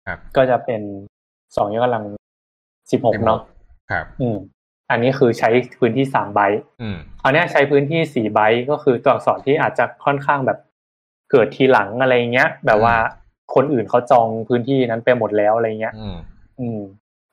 [0.06, 0.82] ครับ ก็จะเป็น
[1.56, 2.04] สองยกกำลัง
[2.90, 3.40] สิบหกเนาะ
[3.90, 4.36] ครับ อืม
[4.90, 6.40] อันนี้คือใช้พื้นที่สามใบ
[6.82, 10.58] อืมคราวเนี้ยใช้พื้นที่สี่ไบต์ก็คือตัวอักษรที่อาจจะค่อนข้างแบบ
[11.30, 12.96] เกิดทีหลังอะไรเงี้ย แบบว่า
[13.54, 16.16] คนอื่นเขาจองพื้นที่นั้นไปหมดแล้วอะไรเงี้ยอืม
[16.60, 16.80] อืม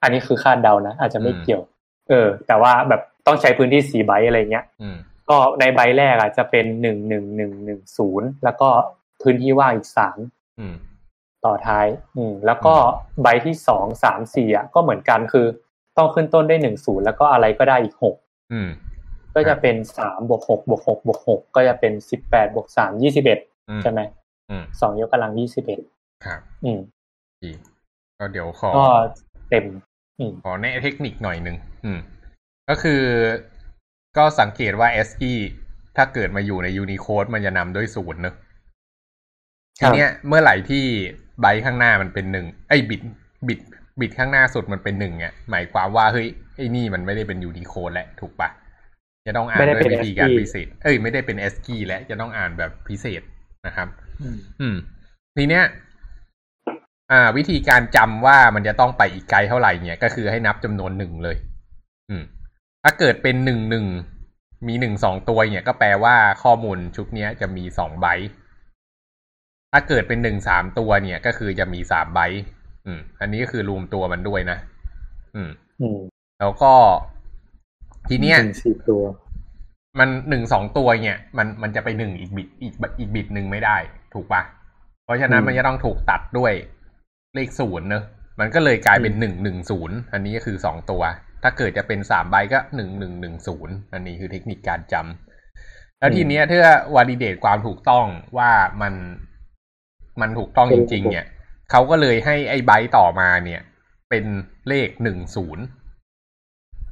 [0.02, 1.64] อันนี้คือคาดเดานะอาจจะไม่อืมเกี่ยว
[2.10, 4.98] เออ แต่ว่าแบบต้องใช้พื้นที่สี่ไบต์อะไรเงี้ยอืม
[5.30, 8.70] ก็ในใบแรกอะจะเป็นหนึ่งหนึ่งหนึ่งหนึ่งศูนย์แล้วก็
[9.22, 10.18] พื้นที่ว่างอีกสาม
[10.60, 10.76] อืม
[11.46, 12.76] ต่อท้าย อืม แล้วก็
[13.24, 15.46] ใบที่สองสามสี่อะก็เหมือนกันคือ
[15.98, 18.16] ต้องขึ้นต้นได้หนึ่งศูนย์แล้วก็อะไรก็ได้อีกหก
[18.54, 18.70] อืม
[19.36, 24.02] ก็จะเป็นสามบวกหกบวกหกบวกหกก็จะเป็นสิบแปดบวกสามยี่สิบเอ็ดอืมใช่ไหม
[24.50, 25.80] อืมสองยกกำลังยี่สิบเอ็ด
[26.26, 26.80] ครับ อืม
[27.44, 27.52] ดี
[28.20, 28.88] ก็เดี๋ยวขอก็
[29.50, 29.66] เต็ม
[30.20, 32.00] อืมขอแนะเทคนิคหน่อยหนึ่งอืม
[32.70, 33.02] ก็คือ
[34.18, 35.32] ก็สังเกตว่า SE
[35.98, 38.36] ถ้าเกิดมาอยู่ใน Unicode มันจะนำด้วยศูนย์เนอะ
[39.82, 40.84] ครัทีบเนี้ยเมื่อไหร่ที่
[41.40, 43.02] ไบต์ข้างหน้ามันเป็นหนึ่งไอ้ยบิด
[43.48, 43.60] บิด
[44.00, 48.50] บิดข้างหน้าสุดมันเป็นหนึ่งเนี่ยหมายความว่าเฮ้ยไอ้นี่มันไม่ได้เป็น Unicode แล้วถูกปะ
[49.26, 53.22] จะต้องอ่านไม่ได้ด้วยเป็นวิธีการ ASCII พิเศษ เอ้ยไม่ได้เป็น ASCII แล้วจะต้องอ่านแบบพิเศษ
[53.68, 53.88] นะครับ
[54.22, 54.76] อืมอืม
[55.38, 55.64] ทีเนี้ย
[57.12, 61.38] อ่า วิธีการจำว่ามันจะต้องไปอีกไกลเท่าไหร่เนี่ย ก็คือให้นับจำนวนหนึ่งเลย
[62.10, 62.24] อืม
[62.84, 63.86] ถ้าเกิดเป็นหนึ่งหนึ่ง
[64.68, 68.30] มีหนึ่งสองตัวเนี่ย ก็แปลว่าข้อมูลชุดเนี้ยจะมีสองไบต์
[69.72, 72.44] ถ้าเกิดเป็นหนึ่งสามตัวเนี่ย ก็คือจะมีสามไบต์
[72.86, 74.58] อืม อันนี้ก็คือรวมตัวมันด้วยนะ
[75.36, 76.00] อืม อืม
[76.40, 76.74] แล้วก็
[78.10, 79.04] ทีเนี้ยหนึ่งสี่ตัว
[80.00, 83.78] มันหนึ่งสองตัวเนี่ย มันมันจะไปหนึ่งอีกบิตอีกอีกบิตหนึ่งไม่ได้
[84.14, 84.42] ถูกปะ
[85.06, 86.54] เพราะฉะนั้นอืมมันจะต้องถูกตัดด้วย
[87.36, 88.04] เลขศูนย์เนอะ
[88.40, 91.04] มันก็เลยกลายเป็นอืมหนึ่งหนึ่งศูนย์อันนี้ก็คือสองตัว
[91.44, 96.66] ถ้าเกิดจะเป็นสามใบก็หนึ่งหนึ่งหนึ่งศูนย์อันนี้คือเทคนิคการจำแล้วทีเนี้ยเพื่อ
[96.96, 98.06] วอลิเดตความถูกต้อง
[98.38, 98.94] ว่ามัน
[100.22, 101.26] มันถูกต้องจริง ๆ เนี่ย
[101.72, 103.62] เขาก็เลยให้ไอ้ไบต์ต่อมาเนี่ย
[104.10, 104.26] เป็น
[104.68, 105.64] เลขหนึ่งศูนย์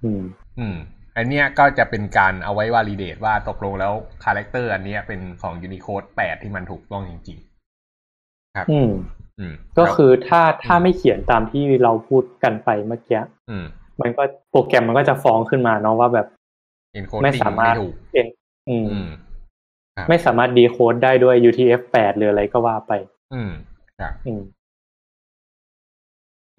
[0.04, 0.23] อืม
[0.60, 0.75] อืม
[1.17, 3.93] อันเนี้ยก็จะเป็นการเอาไว้ validate ว่าตกลงแล้ว
[4.24, 7.39] character อันเนี้ยเป็นของ Unicode 8ที่มันถูกต้องจริง
[8.56, 8.91] อืมๆอืม
[9.78, 13.65] ก็แล้วคือถ้าถ้าไม่เขียนตามที่เราพูดกันไปเมื่อกี้อืม
[14.02, 16.28] มันก็โปรแกรมมันก็จะฟ้องขึ้นมาเนาะว่าแบบ
[16.97, 18.28] encoding ไม่สามารถไม่ถูก en-
[18.69, 19.10] อืมอืม
[19.95, 22.93] ครับไม่สามารถ decode ได้ด้วย UTF-8 หรืออะไรก็ว่าไป
[23.34, 23.52] อืม
[23.99, 24.41] ครับอืม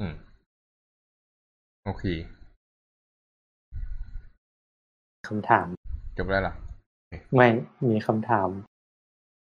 [0.01, 0.15] อืม
[1.85, 2.05] โอเค
[5.29, 5.67] คำถาม
[6.19, 6.55] จบแล้วเหรอ
[7.37, 7.49] ไม่
[7.91, 8.49] มีคำถาม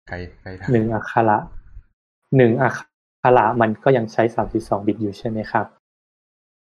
[0.07, 1.37] ใครใครถามหนึ่งอักขระ
[2.37, 2.79] หนึ่งอักข
[3.37, 5.65] ระมันก็ยังใช้สามสิบสองบิตอยู่ใช่ไหมครับ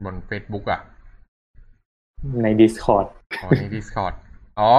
[0.04, 0.80] บน Facebook อะ
[2.42, 3.06] ใน Discord
[3.42, 4.14] อ๋อ ใน Discord
[4.60, 4.72] อ๋อ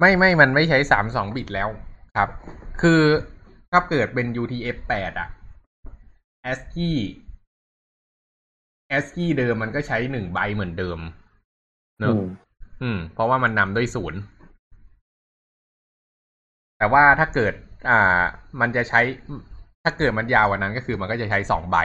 [0.00, 1.68] ไม่ไม่มันไม่ใช้สามสองบิตแล้ว
[2.16, 2.28] ครับ
[2.82, 3.00] คือ
[3.70, 5.28] ถ้าเกิดเป็น UTF-8 อะ
[6.52, 6.92] ASCII
[8.90, 10.98] ASCII เดิมมันก็ใช้หนึ่งใบเหมือนเดิม
[12.00, 12.22] เนอือะม
[12.82, 14.20] อืม เพราะว่ามันนำด้วยศูนย์
[16.78, 17.54] แต่ว่าถ้าเกิด
[17.88, 18.22] อ่า
[18.60, 19.00] มันจะใช้
[19.84, 21.76] ถ้าเกิดมันยาวกว่านั้นก็คือมันก็จะใช้สองใบ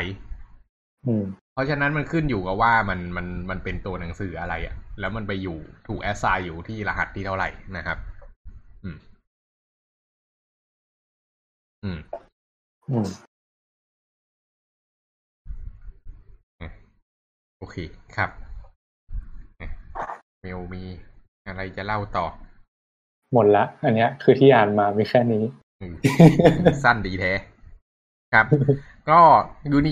[1.08, 7.97] อืมเพราะฉะนั้นมันขึ้นอยู่กับว่ามันมันมันเป็นตัวหนังสืออะไรอะ่ะ แล้วมันไปอยู่ถูกแอสไซน์อยู่ที่รหัสที่เท่าไหร่นะครับ
[8.84, 8.97] อืม
[11.84, 11.99] อืม
[12.91, 13.08] อืม
[17.60, 17.75] โอเค
[18.15, 18.29] ครับ
[20.41, 20.84] เมลมี
[21.47, 22.25] อะไรจะเล่าต่อ
[23.34, 25.43] หมดละ อันเนี้ย คือที่อ่านมามีแค่นี้
[25.81, 25.95] อืม
[26.84, 27.31] สั้นดีแท้
[28.36, 28.48] ครับ
[29.10, 29.19] ก็
[29.74, 29.91] ยูนิ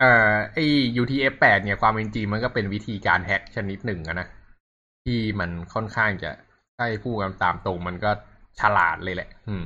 [0.00, 0.58] เอ่อไอ
[1.02, 4.28] UTF-8 เนี่ยความเป็นจริงมันก็เป็นวิธีการแฮ็กชนิดหนึ่งอะนะ
[5.04, 6.30] ที่มันค่อนข้างจะ
[6.76, 8.10] ถ้าให้พูดกันตามตรงมันก็
[8.60, 9.62] ฉลาดเลยแหละ อืม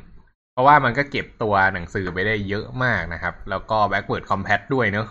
[0.52, 5.08] เพราะว่ามันก็เก็บตัวหนังสือไปได้เยอะมากนะครับ แล้วก็ backward compat ด้วยเนอะ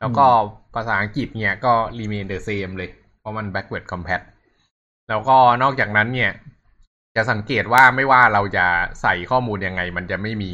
[0.00, 0.26] แล้วก็
[0.74, 4.20] ภาษาอังกฤษเนี่ยก็ remain the same เลย เพราะมัน backward compat
[5.08, 6.30] แล้วก็นอกจากนั้นเนี่ย
[7.16, 8.66] จะสังเกตว่าไม่ว่าเราจะ
[9.02, 10.52] ใส่ข้อมูลยังไง มันจะไม่มี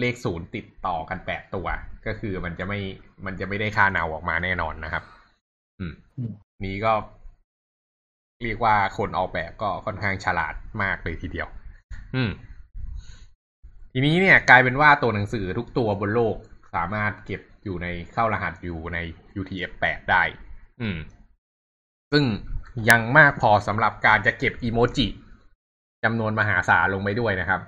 [0.00, 1.66] เลขศูนย์ติดต่อกันแปดตัว
[2.06, 2.80] ก็คือมันจะไม่
[3.26, 5.02] มันจะไม่ได้ค่าเนาออกมาแน่นอนนะครับ
[5.78, 6.32] อืมอืม
[6.66, 6.92] นี้ก็
[8.42, 11.48] เรียกว่าคนออกแบบก็ค่อนข้างฉลาดมากเลยทีเดียว
[12.14, 12.30] อืม
[13.92, 16.36] ทีนี้เนี่ย กลายเป็นว่าตัวหนังสือทุกตัวบนโลก
[16.74, 18.98] สามารถเก็บอยู่ในเข้ารหัสอยู่ใน
[19.40, 20.22] UTF-8 ได้
[20.80, 20.96] อืม
[22.12, 22.24] ซึ่ง
[22.90, 25.06] ยังมากพอสำหรับการจะเก็บอีโมจิ
[26.04, 27.60] จำนวนมหาศาลลงไปด้วยนะครับ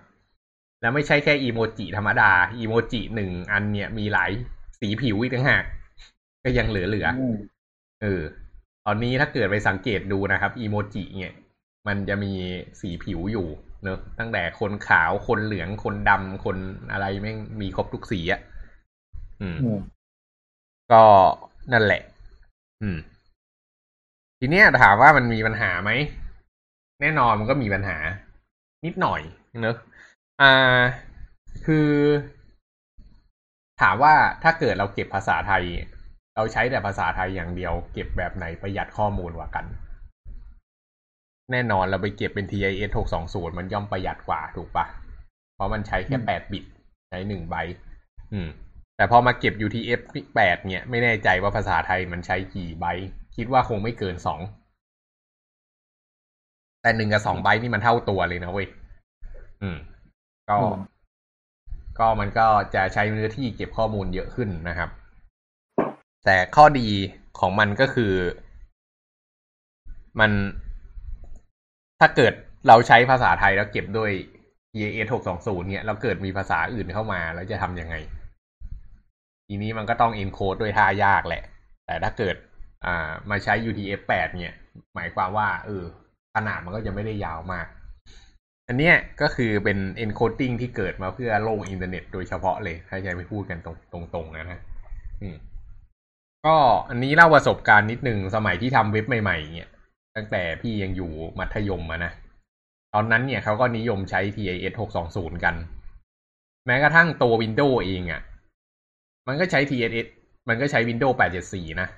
[0.81, 4.31] แล้วไม่ใช่แค่อีโมจิธรรมดา อีโมจิหนึ่งอันเนี่ยมีหลาย
[4.81, 5.65] สีผิวอีกต่างหาก
[6.45, 7.37] ก็ยังเหลือเหลือๆอืม
[8.03, 8.23] เออ
[8.87, 11.35] ตอนนี้ถ้าเกิดไปสังเกตดูนะครับ อีโมจิเนี่ย
[11.87, 12.33] มันจะมี
[12.81, 13.49] สีผิวอยู่
[13.83, 16.57] เนอะตั้งแต่คนขาวคนเหลืองคนดำคน
[16.93, 18.41] อะไรแม่งมีครบทุกสีอะ่ะ
[19.41, 19.81] อืมอืม
[20.93, 21.03] ก็
[21.73, 22.03] นั่นแหละ
[22.83, 22.99] อืม
[24.39, 25.91] ทีเนี้ยถามว่ามันมีปัญหาไหม
[27.01, 27.99] แน่นอนมันก็มีปัญหา
[28.85, 29.21] นิดหน่อย
[29.63, 29.77] เนอะ
[30.43, 30.83] อ่า
[31.67, 31.91] คือ
[33.81, 35.65] ถามว่าถ้าเกิดเราเก็บภาษาไทย
[36.37, 39.65] เราใช้แต่ภาษาไทยอย่างเดียว เก็บแบบไหนประหยัดข้อมูลกว่ากัน
[41.53, 42.91] แน่นอนเราไปเก็บเป็น TIS
[43.25, 44.87] 620 มันย่อมประหยัดกว่าถูกปะ
[45.55, 46.65] เพราะมันใช้แค่อืมแปดบิต
[47.09, 47.77] ใช้หนึ่งไบต์
[48.33, 48.49] อืม
[48.97, 50.01] แต่พอมาเก็บ UTF
[50.35, 54.41] 8เนี่ย ไม่แน่ใจว่าภาษาไทยมันใช้กี่ไบต์คิดว่าคงไม่เกินสอง
[56.83, 58.69] แต่หนึ่งกับสองไบต์นี่มันเท่าตัวเลยนะเว้ย
[59.63, 59.79] อืม
[60.51, 60.81] ก็อืม
[61.99, 64.91] ก็มันก็จะใช้เนื้อที่เก็บข้อมูลเยอะขึ้นนะครับ
[66.25, 66.89] แต่ข้อดี
[67.41, 68.13] ของมันก็คือ
[70.21, 70.31] มัน
[72.01, 72.33] ถ้าเกิด
[72.69, 74.11] เราใช้ภาษาไทยแล้วเก็บด้วย
[74.75, 77.95] EAS 620เนี่ยแล้วเกิดมีภาษาอื่นเข้ามาแล้วจะทำยังไง
[79.49, 81.43] ทีนี้มันก็ต้อง encode ด้วยท่ายากแหละ
[81.87, 82.37] แต่ถ้าเกิด
[82.87, 84.55] อ่ามาใช้ UTF-8 เนี่ย
[84.95, 85.85] หมายความว่าเออ
[86.35, 87.67] ขนาดมันก็จะไม่ได้ยาวมาก
[88.69, 94.61] อันเนี้ยก็คือเป็น encoding ที่เกิดมาเพื่อโลกอินเทอร์เน็ตโดยเฉพาะเลย ถ้าจะไปพูดกันตรงตรงๆนะนะ
[95.23, 95.37] อืม
[96.47, 96.57] ก็
[96.89, 99.71] อันนี้เล่าประสบการณ์นิดหนึ่งสมัยที่ทำเว็บใหม่ๆเนี่ย
[100.17, 102.13] ตั้งแต่พี่ยังอยู่มัธยมอะนะ
[102.95, 104.75] ตอนนั้นเนี่ยเขาก็นิยมใช้ TIS
[105.09, 105.55] 620 กัน
[106.67, 108.21] แม้กระทั่งตัว Windows เองอะ่ะ
[109.27, 110.07] มันก็ใช้ TIS
[110.49, 111.89] มันก็ใช้ Windows 874 นะ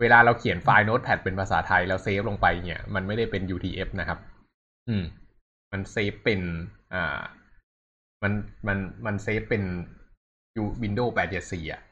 [0.00, 4.18] เวลาเราเขียนไฟล์ Notepad เป็นภาษาไทยแล้ว save ลงไปเนี่ย มันไม่ได้เป็น UTF นะครับ
[4.88, 5.04] อืม
[5.72, 6.40] มัน save เป็น
[6.94, 7.20] อ่า
[8.22, 8.32] มัน
[8.66, 9.64] มันมัน save เป็น
[10.82, 11.82] Windows 874อะ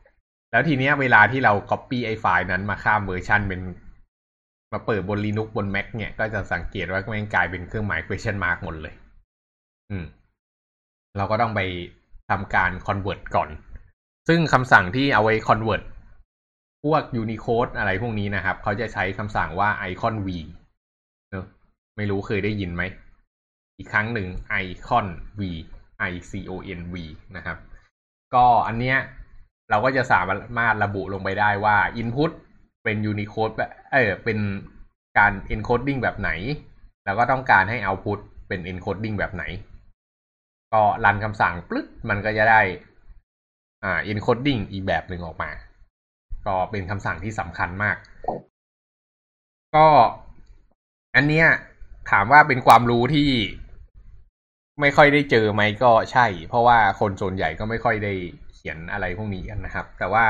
[0.51, 3.61] แล้วทีเนี้ยเวลาที่เรา copy ไอ้ไฟล์นั้นมาข้ามเวอร์ชันเป็น
[4.73, 8.95] มาเปิดบน Linux บน Mac เนี่ย ก็จะสังเกตว่ามันกลายเป็นเครื่องหมาย question mark หมดเลย
[9.91, 10.05] อืม
[11.17, 11.61] เราก็ต้องไป
[12.31, 13.49] ทำการ convert ก่อน
[14.29, 15.83] ซึ่งคำสั่งที่เอาไว้ convert
[16.85, 20.29] พวก Unicode อะไรพวกนี้นะครับ เขาจะใช้คำสั่งว่า icon v
[21.31, 21.47] เนอะ
[21.97, 22.83] ไม่รู้เคยได้ยินไหม
[23.79, 24.29] อีกครั้งหนึ่ง
[24.63, 25.07] icon
[25.39, 25.41] v
[26.11, 26.95] icon v
[27.37, 27.59] นะครับ
[28.35, 28.99] ก็อันเนี้ย
[29.71, 30.21] เราก็จะสา
[30.59, 32.31] มารถระบุลงไปได้ว่า input
[32.85, 34.39] เป็น Unicode แบบเออเป็น
[35.19, 36.31] การ encoding แบบไหน
[37.05, 39.45] แล้วก็ต้องการให้ output เป็น encoding แบบไหน
[40.73, 42.61] ก็รันคำสั่งปึ๊บมันก็จะได้
[43.85, 45.51] อ่า encoding อีกแบบหนึ่งออกมา
[46.47, 47.97] ก็เป็นคำสั่งที่สำคัญมาก
[49.77, 49.87] ก็
[51.17, 51.47] อันเนี้ย
[52.11, 53.29] ถามว่าเป็นความรู้ที่
[54.81, 58.13] ไม่ค่อยได้เจอไหมก็ใช่ เพราะว่าคนส่วนใหญ่ก็ไม่ค่อยได้
[58.55, 60.25] เขียนอะไรพวกนี้กันนะครับ แต่ว่า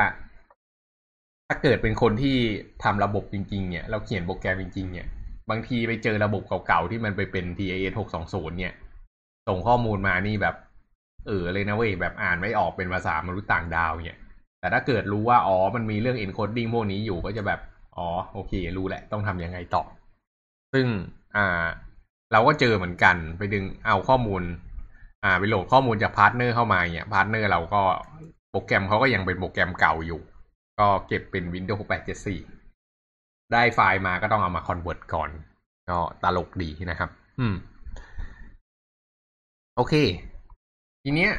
[1.47, 2.37] ถ้าเกิดเป็นคนที่
[2.83, 5.07] ทำระบบจริง ๆ เนี่ย เราเขียนโปรแกรมจริง ๆ เนี่ย
[5.49, 8.73] บางทีไปเจอระบบเก่าๆ ที่มันไปเป็น TIS 620เนี่ย
[9.47, 10.55] ส่งข้อมูลมานี่แบบ
[11.27, 14.19] เอ๋อเลยนะเว้ย แบบอ่านไม่ออกเป็นภาษามนุษย์ต่างดาวเนี่ย
[14.59, 17.59] แต่ถ้าเกิดรู้ว่า อ๋อ มันมีเรื่อง encoding พวกนี้อยู่ก็จะแบบ
[17.97, 19.83] อ๋อ โอเค รู้แหละ ต้องทำยังไงต่อ
[20.73, 20.85] ซึ่ง
[21.35, 21.65] อ่า
[22.31, 24.43] เราก็เจอเหมือนกัน ไปดึงเอาข้อมูล
[25.23, 27.81] อ่าไปโหลดข้อมูลจาก partner เข้ามาเนี่ย partner เราก็
[28.51, 30.21] โปรแกรมเขาก็ยังเป็นโปรแกรมเก่าอยู่
[30.79, 31.81] ก็เก็บเป็น Windows
[32.67, 35.29] 874 ได้ไฟล์มาก็ต้องเอามา convert ก่อน
[35.89, 37.09] ก็ตลกดีนะครับ
[37.39, 37.55] อืม
[39.75, 39.93] โอเค
[41.03, 41.31] ทีเนี้ย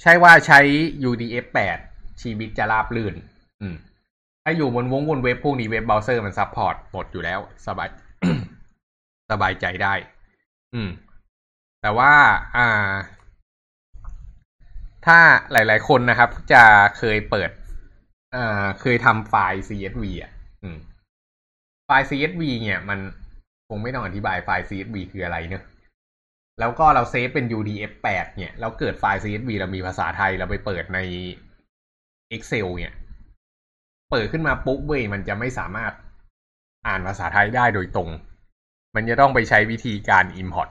[0.00, 0.60] ใช่ว่าใช้
[1.08, 1.46] UTF
[1.84, 3.14] 8 ชีวิตจะราบลื่น
[3.60, 3.74] อืม
[4.44, 7.88] ถ้าอยู่บนวงบนเว็บพวกนี้เว็บเบราว์เซอร์มัน support หมดอยู่แล้ว สบาย
[9.30, 9.94] สบายใจได้
[10.74, 10.90] อืม
[11.82, 12.12] แต่ว่า
[12.56, 12.92] อ่า
[15.06, 15.18] ถ้า
[15.52, 16.64] หลาย ๆ คนนะครับ จะ
[16.98, 17.50] เคยเปิด
[18.34, 20.78] อ่า เคยทำไฟล์ CSV อะ อืม
[21.86, 22.98] ไฟล์ CSV เนี่ย มัน
[23.68, 25.64] คงไม่ต้องอธิบายไฟล์ CSV คืออะไรเนอะ
[26.60, 30.98] แล้วก็เราเซฟเป็น UDF8 เนี่ยแล้วเกิดไฟล์ CSV เรามีภาษาไทยเราไปเปิดใน
[32.36, 32.94] Excel เนี่ย
[34.10, 35.92] เปิดขึ้นมาปุ๊บเว้ยมันจะไม่สามารถ
[36.86, 38.10] อ่านภาษาไทยได้โดยตรง
[38.94, 40.68] มันจะต้องไปใช้วิธีการ import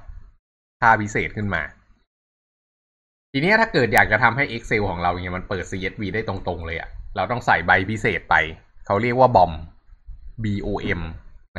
[0.82, 1.62] ค่าพิเศษขึ้นมา
[3.32, 8.36] ทีนี้ถ้าเกิดอยากจะทำให้ Excel ของเราเนี่ยมันเปิด CSV ได้ตรงๆเลยอะ่ะเราต้องใส่ใบพิเศษไป
[8.86, 9.52] เขาเรียกว่า BOM
[10.44, 11.02] BOM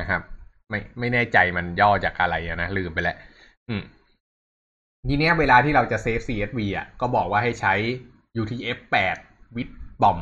[0.01, 0.23] นะครับ
[0.71, 3.17] ไม่ไม่แน่ใจมันย่อจากอะไรนะ ลืมไปแล้ว
[3.69, 3.83] อืม
[5.09, 7.75] ทีนี้เวลาที่เราจะเซฟ CSV อะ ก็บอกว่าให้ใช้
[8.41, 9.19] UTF-8
[9.57, 10.19] with BOM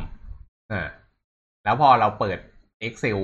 [0.72, 0.88] อ่า
[1.64, 2.38] แล้วพอเราเปิด
[2.86, 3.18] Excel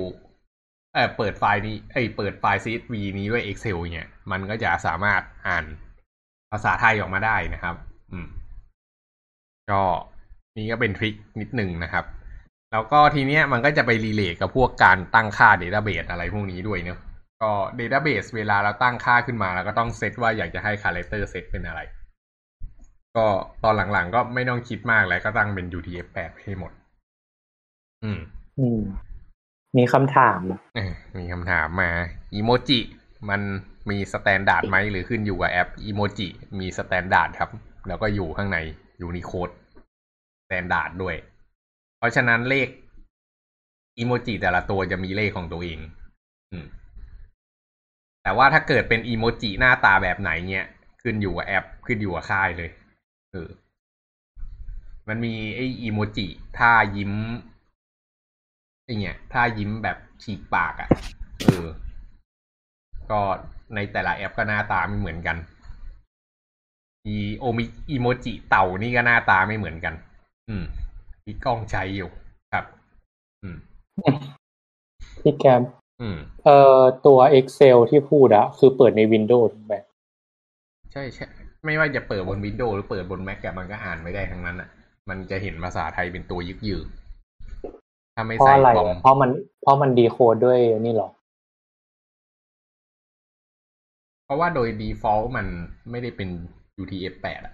[0.93, 5.65] เออเปิดไฟล์นี้เอ้ยเปิดไฟล์ CSV นี้ด้วย Excel เนี่ย มันก็จะสามารถอ่าน
[6.51, 7.75] ภาษาไทยออกมาได้นะครับ
[8.11, 8.27] อืม
[9.71, 9.81] ก็
[10.57, 12.05] นี่ก็เป็น trick นิดหนึ่งนะครับ
[12.71, 16.99] แล้วก็ทีเนี้ยมันก็จะไป relate กับพวกการตั้งค่า database อะไรพวกนี้ด้วยเนาะ
[17.41, 21.81] ก็ database เวลาเราตั้งค่าขึ้นมาเราก็ต้องเซตว่าอยากจะให้ character set เป็นอะไร
[23.17, 23.27] ก็
[23.63, 26.71] ตอนหลังๆก็ไม่ต้องคิดมากแล้วก็ตั้งเป็น UTF-8 ให้หมด
[28.03, 28.19] อืม
[28.59, 28.81] อืม
[29.77, 30.39] มีคำถาม
[31.17, 31.91] มีคำถามมา
[32.33, 32.79] อีโมจิ
[33.29, 33.41] มัน
[33.89, 36.27] มี standard ไหมหรือขึ้นอยู่กับแอปอีโมจิ
[36.59, 37.49] มี standard ครับ
[37.87, 38.57] แล้วก็อยู่ข้างใน
[39.01, 39.49] Unicode
[40.43, 41.15] standard ด้วย
[41.97, 42.67] เพราะฉะนั้นเลข
[43.97, 45.79] อีโมจิแต่ละตัวจะมีเลขของตัวเอง
[46.51, 46.65] อืม
[48.23, 50.65] แต่ว่าถ้าเกิดเป็นอีโมจิหน้าตาแบบไหนเนี่ย
[51.01, 52.69] ขึ้นอยู่กับแอปขึ้นอยู่กับค่ายเลย
[53.31, 53.49] เออ
[55.07, 57.13] มันมีไออีโมจิท่ายิ้ม
[58.85, 60.89] ไอเนี่ยท่ายิ้มแบบฉีกปากอะ่ะ
[61.43, 61.67] เออ
[63.11, 63.21] ก็
[63.75, 65.37] ในแต่ละแอปก็หน้าตาไม่เหมือนกัน
[67.07, 69.93] อีโอมิอีโมจิเต่านี่ก็หน้าตาไม่เหมือนกัน
[70.49, 70.63] อืม
[71.23, 72.09] พี่กล้องใช้อยู่
[72.53, 72.65] ครับ
[73.43, 73.57] อืม
[75.21, 75.61] พี่แกม
[76.01, 79.75] อืมเอ่อตัว Excel ที่พูดอะคือเปิดใน Windows ถูกไหม
[80.91, 81.25] ใช่ใช่
[81.65, 84.69] ไม่ว่าจะเปิดบนวินโดว์หรือเปิดบน Mac อะมันก็อ่านไม่ได้ทั้งนั้นอะ
[85.09, 86.81] มันจะเห็นภาษาไทยเป็นตัวยึกยือ
[88.15, 89.29] ถ้าไม่เพราะใส่อะไรบอมอะเพราะมัน
[89.61, 91.09] เพราะมันดีโคดด้วยนี่เหรอ
[94.25, 95.47] เพราะว่าโดย default มัน
[95.89, 96.29] ไม่ได้เป็น
[96.81, 97.53] UTF-8 อะ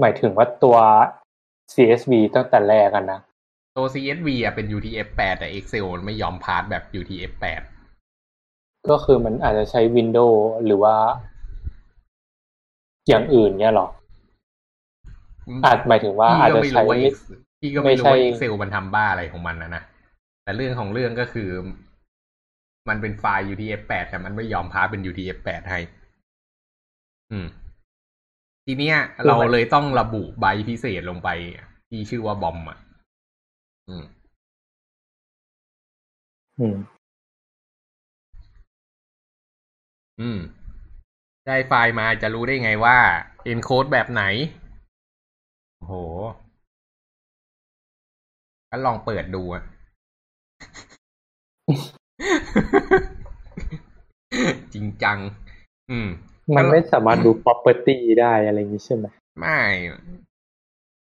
[0.00, 0.76] หมายถึงว่าตัว
[1.74, 3.20] CSV ตั้งแต่แรกกันนะ
[3.76, 7.62] ตัว CSV อะเป็น UTF-8 แต่ Excel มันไม่ยอม parse แบบ UTF-8
[8.90, 10.96] ก็คือมันอาจจะใช้ Windows หรือว่า
[13.08, 13.88] อย่างอื่นเนี่ยเหรอ
[15.64, 16.84] อาจหมายถึงว่าอาจจะพี่ใช้
[17.74, 19.82] ก็ไม่รู้ว่า Ex- พี่ก็ไม่รู้ไม่ว่าใช่ Excel มันทำบ้าอะไรของมันนะนะ
[20.42, 21.50] แต่เรื่องของเรื่องก็คือ
[22.88, 25.78] มันเป็นไฟล์ UTF-8 แต่มันไม่ยอม parse เป็น UTF-8 ให้
[27.32, 27.46] อืม
[28.66, 31.28] ทีเนี้ย เราเลยต้องระบุใบพิเศษลงไป
[31.90, 32.78] ที่ชื่อว่าบอมอะ
[33.88, 34.04] อืม
[36.58, 36.76] อืม
[40.20, 40.38] อืม
[41.46, 42.98] ได้ไฟล์มาจะรู้ได้ไงว่า
[43.52, 44.22] encode แบบไหน
[45.78, 45.94] โอ้โห
[48.76, 49.62] ก็ลองเปิดดูอะ
[54.74, 55.18] จริงจัง
[55.90, 56.08] อืม
[56.56, 59.06] มันไม่สามารถดู property ได้อะไรอย่างนี้ใช่ไหม
[59.38, 59.60] ไม่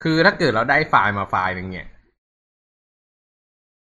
[0.03, 1.89] คือถ้าเกิดเราได้ไฟล์มาไฟล์หนึ่งเนี่ย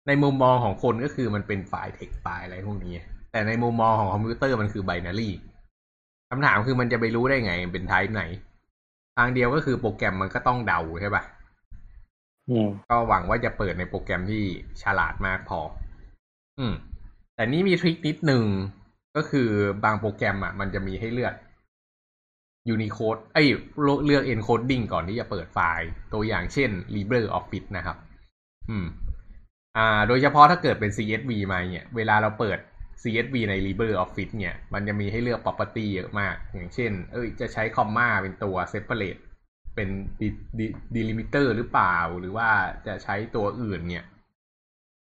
[0.06, 2.94] ในมุมมองของคนก็คือมันเป็นไฟล์เทคไฟล์อะไรพวกนี้
[3.32, 5.30] แต่ในมุมมองของคอมพิวเตอร์มันคือ binary
[6.30, 8.22] คำถามคือมันจะไปรู้ได้ไง เป็น type ไหน
[9.16, 11.41] ทางเดียวก็คือโปรแกรมมันก็ต้องเดาใช่ปะอืม
[12.90, 14.42] ก็หวังว่าจะเปิดในโปรแกรมที่
[14.82, 15.60] ฉลาดมากพอ
[16.58, 16.74] อืม
[17.34, 18.44] แต่นี่มีทริคนิดหนึ่ง
[19.16, 19.48] ก็คือ
[19.84, 21.34] บางโปรแกรมอะ มันจะมีให้เลือก
[22.74, 23.48] Unicode เอ้ย
[24.04, 27.96] เลือก encoding ก่อนที่จะเปิดไฟล์ ตัวอย่างเช่น LibreOffice นะครับ
[28.70, 28.86] อืม
[29.76, 32.58] อ่า โดยเฉพาะถ้าเกิดเป็น CSV มาเนี่ย เวลาเราเปิด
[33.02, 39.20] CSV ใน LibreOffice เนี่ย มันจะมีให้เลือก property เยอะมาก อย่างเช่น เอ้ย จะใช้คอมมาเป็นตัว separate
[39.74, 39.88] เป็น
[40.94, 42.48] delimiter หรือเปล่า หรือว่า
[42.86, 44.04] จะใช้ตัวอื่นเนี่ย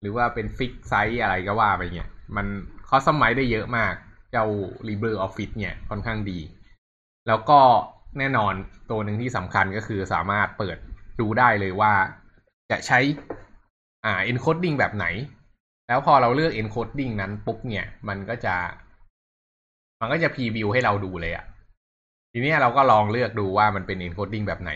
[0.00, 2.46] หรือว่าเป็น fix size อะไรก็ว่าไปเนี่ย มัน
[2.88, 3.94] คอสมัยได้เยอะมาก
[4.30, 4.46] เจ้า
[4.88, 6.38] LibreOffice เนี่ยค่อนข้างดี
[7.26, 7.60] แล้วก็
[8.18, 8.54] แน่นอน
[8.90, 10.76] ตัวหนึ่งที่สำคัญก็คือสามารถเปิด
[11.20, 11.92] ดูได้เลยว่า
[12.70, 12.98] จะใช้
[14.04, 15.06] อ่า encoding แบบไหน
[15.88, 18.56] แล้วพอเราเลือก encoding นั้นปุ๊บเนี่ย มันก็จะ
[20.00, 21.44] มันก็จะพรีวิวให้เราดูเลยอะ
[22.36, 24.70] ทีนี้เราก็ลองเลือกดูว่ามันเป็น encoding แบบไหน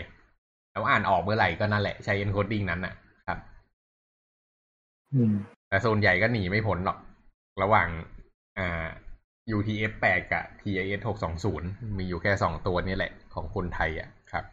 [0.71, 2.93] แล้วอ่านออกเมื่อไหร่ก็นั่นแหละใช้ encoding นั้นน่ะ
[3.27, 3.39] ครับ
[5.13, 5.33] อืม
[5.69, 6.97] แต่ส่วนใหญ่ก็หนีไม่พ้นหรอก
[7.61, 7.87] ระหว่าง
[8.57, 8.85] อ่า
[9.57, 11.01] UTF-8 กับ TIS
[11.47, 14.45] 620 มีอยู่แค่สองตัวนี้แหละ ของคนไทยอะครับ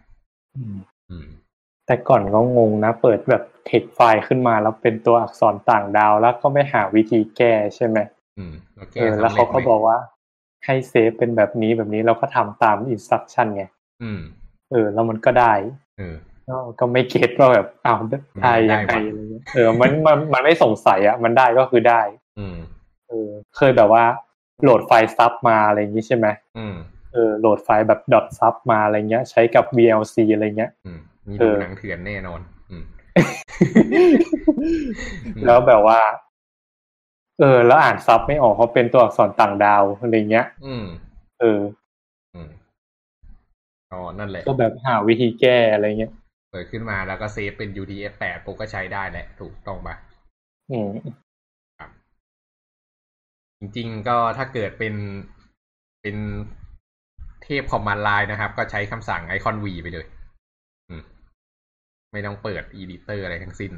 [0.57, 0.77] อืม
[1.11, 1.29] อืม
[1.87, 7.99] แต่ก่อนก็งงนะ เปิดแบบเทคไฟล์ขึ้นมาแล้วเป็นตัวอักษรต่างดาวแล้วก็ไม่หาวิธีแก้ใช่ไหม
[8.39, 9.99] อืมแล้วเอแก้อแล้วสำเขาเร็จก็ไหมบอกว่า
[10.65, 13.65] ให้เซฟเป็นแบบนี้แบบนี้เราก็ทำตามอินสต u c ชั่นไง
[14.03, 14.21] อืม
[14.73, 15.53] เออ แล้วมันก็ได้
[15.99, 16.17] เออ
[16.49, 17.99] ก็ก็ไม่เก็ตว่าแบบอ้าว
[18.43, 22.01] ได้ยังไงได้วะอะไรเงี้ยเออ มันมันมันไม่สงสัยอะ มันได้ก็คือได้
[22.39, 22.57] อืม
[23.09, 24.05] เออ เคยแบบว่า
[24.63, 26.27] โหลดไฟล์ซับมาอะไรอย่างงี้ใช่ไหม
[26.59, 26.75] อืม
[27.13, 32.41] เออโหลดไฟล์แบบ dot sub มาอะไรเงี้ย ใช้กับ VLC อะไรเงี้ย อืมมีเอดูอหนังเถื่อนแน่นอน
[32.71, 32.83] อืม
[35.47, 36.01] แล้วแบบว่า
[37.41, 40.85] เออ แล้วอ่าน sub ไม่ออกเขาเป็นตัวอักษรต่างดาวอะไรเงี้ย อืม
[41.41, 41.61] เออ
[42.35, 42.51] อืม
[43.93, 46.13] อ๋อ นั่นแหละ ก็แบบหาวิธีแก้อะไรเงี้ย
[46.51, 49.95] เปิดขึ้นมาแล้วก็ save เป็น UTF-8 ปุ๊บก็ใช้ได้แหละ ถูกต้องปะ
[50.71, 50.91] อืม
[53.59, 54.95] จริงๆก็ถ้าเกิดเป็น
[56.03, 56.17] เป็น
[57.43, 60.07] เทพ command line นะครับ ก็ใช้คำสั่ง iconv ไปเลย
[60.89, 61.03] อืม
[62.13, 63.73] ไม่ต้องเปิด editor อะไรทั้งสิ้น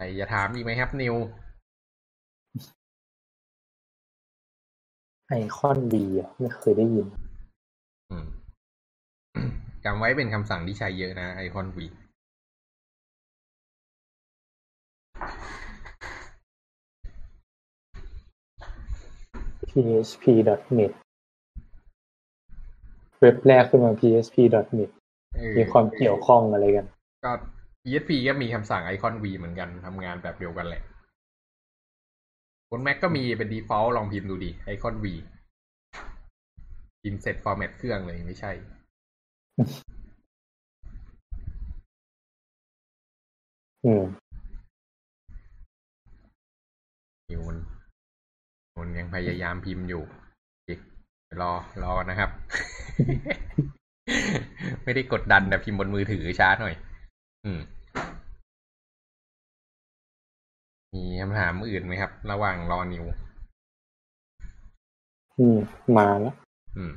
[0.00, 1.14] ใครจะถามอีกไหมครับนิว
[5.28, 7.06] iconv อะไม่เคยได้ยิน
[8.10, 8.26] อืม
[9.84, 11.78] จำไว้เป็นคำสั่งที่ใช้เยอะนะ iconv
[19.70, 20.92] php.net
[23.20, 24.90] เว็บแรกขึ้นมา php.net
[25.36, 26.86] เออมีความเกี่ยวข้องอะไรกัน
[27.26, 27.32] ก็
[27.82, 30.82] PHP ก็มีคำสั่งไอคอน V เหมือนกันทำงานแบบเดียวกันแหละ
[32.70, 35.06] บน Mac ก็มีเป็น default ลองพิมพ์ดูดิไอคอน V
[37.02, 38.52] พิมพ์เสร็จ format เครื่องเลยไม่ใช่
[43.84, 44.04] อืม
[47.28, 47.58] นิวมัน
[48.78, 50.02] มันยังพยายามพิมพ์อยู่
[50.68, 50.80] อีก
[51.40, 52.30] รอรอนะครับ
[54.84, 56.74] ไม่ได้กดดันแต่พิมพ์บนมือถือช้าหน่อย
[57.44, 57.60] อืม
[60.94, 63.04] มีคำถามอื่นไหมครับ ระหว่างรอนิว
[65.38, 65.58] อืม
[65.96, 66.34] มาแล้ว
[66.76, 66.92] อืม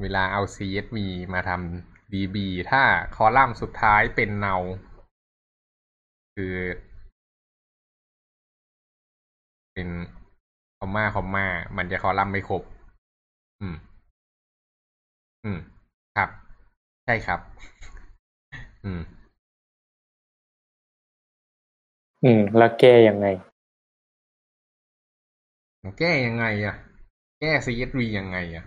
[0.00, 0.96] เวลาเอา CSV
[1.34, 2.36] มาทำ DB
[2.70, 2.82] ถ้า
[3.14, 4.56] คอลัมน์สุดท้ายเป็นเนา
[6.34, 6.54] คือ
[9.72, 9.88] เป็น
[10.78, 12.62] คอมมาคอมมา มันจะคอลัมน์ไม่ครบ
[13.62, 13.76] อืม
[15.44, 15.58] อืม
[16.16, 16.28] ครับ
[17.04, 17.40] ใช่ครับ
[18.84, 19.02] อืม
[22.24, 23.26] อืม แล้วแก้ยังไง
[25.98, 26.76] แก้ยังไงอะ
[27.40, 28.64] แก้ CSV ยังไงอะ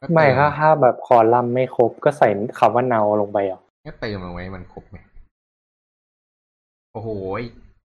[0.00, 2.28] ก็ไม่เติถ้าถ้าแบบคอลัมน์ไม่ครบก็ใส่
[2.58, 4.96] คำว่าเนาลงไปอะก็เติมเอาไว้มันครบไหม
[6.92, 7.08] โอ้โห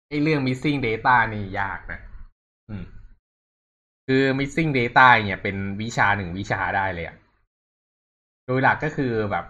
[0.08, 2.00] ไอเรื่อง missing data นี่ยากนะ
[2.68, 2.84] อืม
[4.10, 7.16] คือ missing data เนี่ยเป็นวิชาหนึ่งวิชาได้เลยอะ
[8.46, 9.44] โดยหลักก็คือแบบ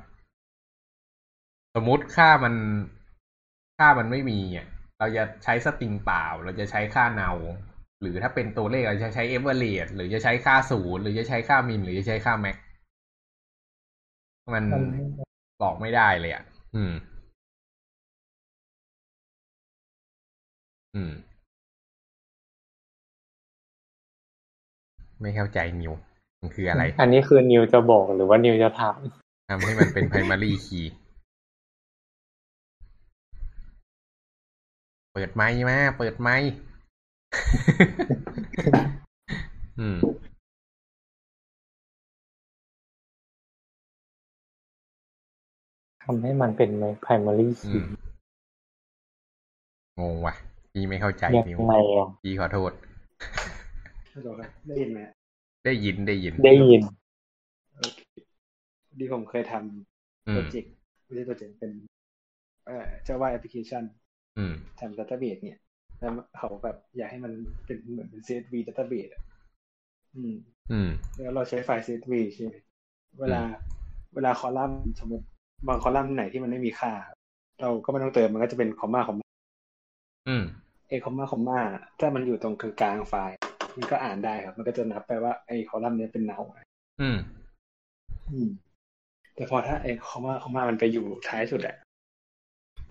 [1.74, 2.54] สมมติค่ามัน
[3.78, 4.66] ค่ามันไม่มีเนี่ย
[4.98, 7.30] เราจะใช้สตริงเปล่า เราจะใช้ค่าเนา
[8.00, 12.56] หรือถ้าเป็นตัวเลขเราจะใช้ average หรือจะใช้ค่าศูนย์หรือจะใช้ค่ามิน หรือจะใช้ค่าแม็ก
[14.54, 14.82] มันมัน
[15.62, 16.44] บอกไม่ได้เลยอะ
[16.74, 16.92] อืม
[20.94, 21.12] อืม
[25.20, 25.92] ไม่เข้าใจนิว
[26.40, 28.98] มันคืออะไร อันนี้คือนิวจะบอกหรือว่านิวจะถาม
[29.50, 30.86] ทำให้มันเป็น primary key
[35.14, 36.50] ปิดไมค์มาเปิดไมค์
[39.80, 39.98] อืม
[46.04, 47.82] ทำให้มันเป็นใน primary อื key
[49.98, 50.34] มงงว่ะ
[50.72, 52.72] พี่ไม่เข้าใจยังนิวไงอะพี่ขอโทษ
[54.18, 55.00] ฮัลโหลครับได้ยินไหม
[55.64, 56.82] ได้ยินได้ยิน ได้ยิน
[57.78, 58.00] โอเค
[58.98, 60.72] ดีผมเคยทำอืโปรมเจกต์
[61.04, 61.72] ไม่ใช่โปรเจกต์เป็น
[62.66, 63.84] เอ่อ Java application
[64.36, 65.58] อืมทำ database เนี่ย
[66.00, 67.32] แล้วเขาแบบอยากให้มัน
[67.66, 69.22] เป็นเหมือนเป็น CSV database อะ
[70.16, 70.34] อืม
[70.70, 72.50] อืม แล้วเราใช้ไฟล์ CSV ใช่ไหม
[73.20, 73.42] เวลา
[74.14, 75.26] เวลาคอลัมน์สมมติ
[75.68, 76.92] บางคอลัมน์ไหนที่มันไม่มีค่า
[77.60, 79.26] เราก็ไม่ต้องเติมมันก็จะเป็นคอมมาคอมมา
[80.26, 80.42] อืม
[80.88, 81.60] ไอคอมมาคอมมา
[82.00, 83.37] ถ้ามันอยู่ตรงกลางๆไฟล์
[83.76, 86.38] มันก็อ่านได้ครับ มันก็จะนับไปว่าไอคอลัมน์เนี้ยเป็นเนา
[87.00, 87.16] อืม
[88.30, 88.48] อืม
[89.34, 91.76] แต่พอถ้าไอ้คอมมาคอมมามันไปอยู่ท้ายสุดอะ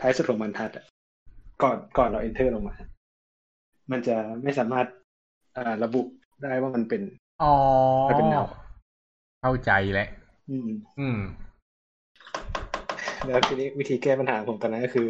[0.01, 0.85] ท้ายสุดของบรรทัดอะ
[1.63, 2.75] ก่อนก่อนเรา enter ลงมา
[3.91, 4.87] มันจะไม่สามารถ
[5.57, 6.01] อ่าระบุ
[6.43, 7.01] ได้ว่ามันเป็น
[7.43, 7.53] อ๋อ
[8.09, 8.43] มันเป็นเนา
[9.41, 10.09] เข้าใจแล้ว
[10.49, 10.69] อืม
[10.99, 11.19] อืม
[13.25, 15.07] แล้วทีนี้วิธีแก้ปัญหาของผมตอนนั้นก็คือ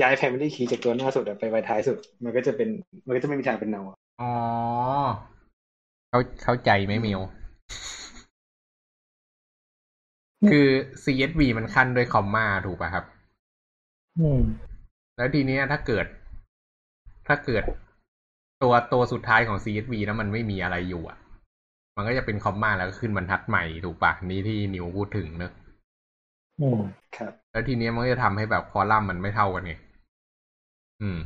[0.00, 2.68] ย้าย primary key จากตัวหน้าสุดอะไปไว้ท้ายสุด มันก็จะเป็น
[3.06, 3.82] มันก็จะไม่มีทางเป็นเนา
[4.18, 4.32] อะอ๋อ
[6.08, 7.20] เข้าเข้าใจไหมมิว
[10.50, 10.68] คือ
[11.02, 13.04] CSV มันขั้นด้วยคอมมาถูกป่ะครับ
[14.18, 14.40] อืม
[15.16, 16.06] แล้วทีเนี้ยถ้าเกิด
[17.26, 17.62] ถ้าเกิด
[18.62, 21.18] ตัวตัวสุดท้ายของ CSV แล้วมันไม่มีอะไรอยู่อะ
[21.96, 25.52] มันก็จะเป็นคอมมาแล้วก็ขึ้นบรรทัดใหม่ถูกปะนี่ที่นิวพูดถึงเนอะ
[26.60, 26.80] อืม
[27.16, 29.74] ครับ แล้วทีเนี้ยมันก็จะทำให้แบบคอลัมน์มันไม่เท่ากันไง
[31.02, 31.18] อืม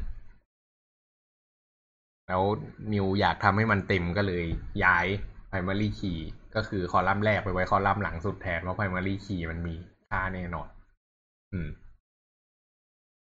[2.31, 2.45] แล้ว
[2.93, 4.45] นิวอยากทำให้มันเต็มก็เลย
[4.85, 5.07] ย้าย
[5.51, 6.19] primary key
[6.55, 9.75] ก็คือคอลัมน์แรกไปไว้คอลัมน์หลังสุดแทนเพราะ primary key มันมี
[10.11, 10.69] ค่าแน่นอน
[11.53, 11.69] อืม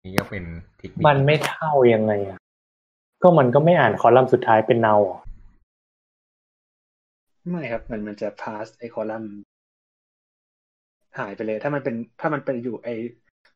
[0.03, 0.43] นี่ก็เป็น
[0.77, 2.37] เทคนิคมันไม่เท่ายังไงอะ
[3.23, 5.21] ก็มันก็ไม่อ่านคอลัมน์สุดท้ายเป็นเนาอะ
[7.49, 9.33] ไม่ครับ มันมันจะ pass ไอ้คอลัมน์
[11.19, 12.93] หายไปเลย ถ้ามันเป็น ถ้ามันเป็นอยู่ไอ้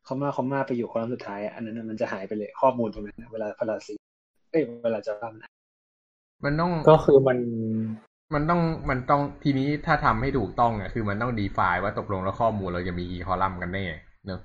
[0.06, 3.94] คอมมาคอมมาไปอยู่คอลัมน์สุดท้ายอะอันนั้นนะมันจะหายไปเลยข้อมูลตรงนั้นนะเวลาพลาซี
[4.50, 7.38] เอ้ยเวลาจะทำมันต้องก็คือมัน
[8.34, 13.84] มันต้องมันต้องทีนี้ถ้าทำให้ถูกต้องอะคือมันต้อง define ว่าตกลงแล้วข้อมูลเราจะมีกี่คอลัมน์กันแน่
[14.26, 14.40] เนอะ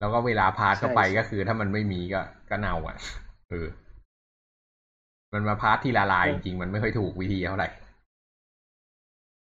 [0.00, 2.96] แล้วก็เวลาพาสเข้าไปก็คือ ถ้ามันไม่มีก็ก็เนาอะ
[3.50, 3.66] เออ
[5.32, 7.68] มันมาพาสทีละลายจริงๆมันไม่ค่อยถูกวิธีเท่าไหร่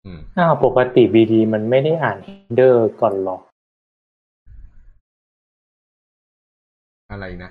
[0.04, 3.36] อืมอ้าวปกติ BD มันไม่ได้อ่าน header ก่อนหรอ
[7.10, 7.50] อะไรนะ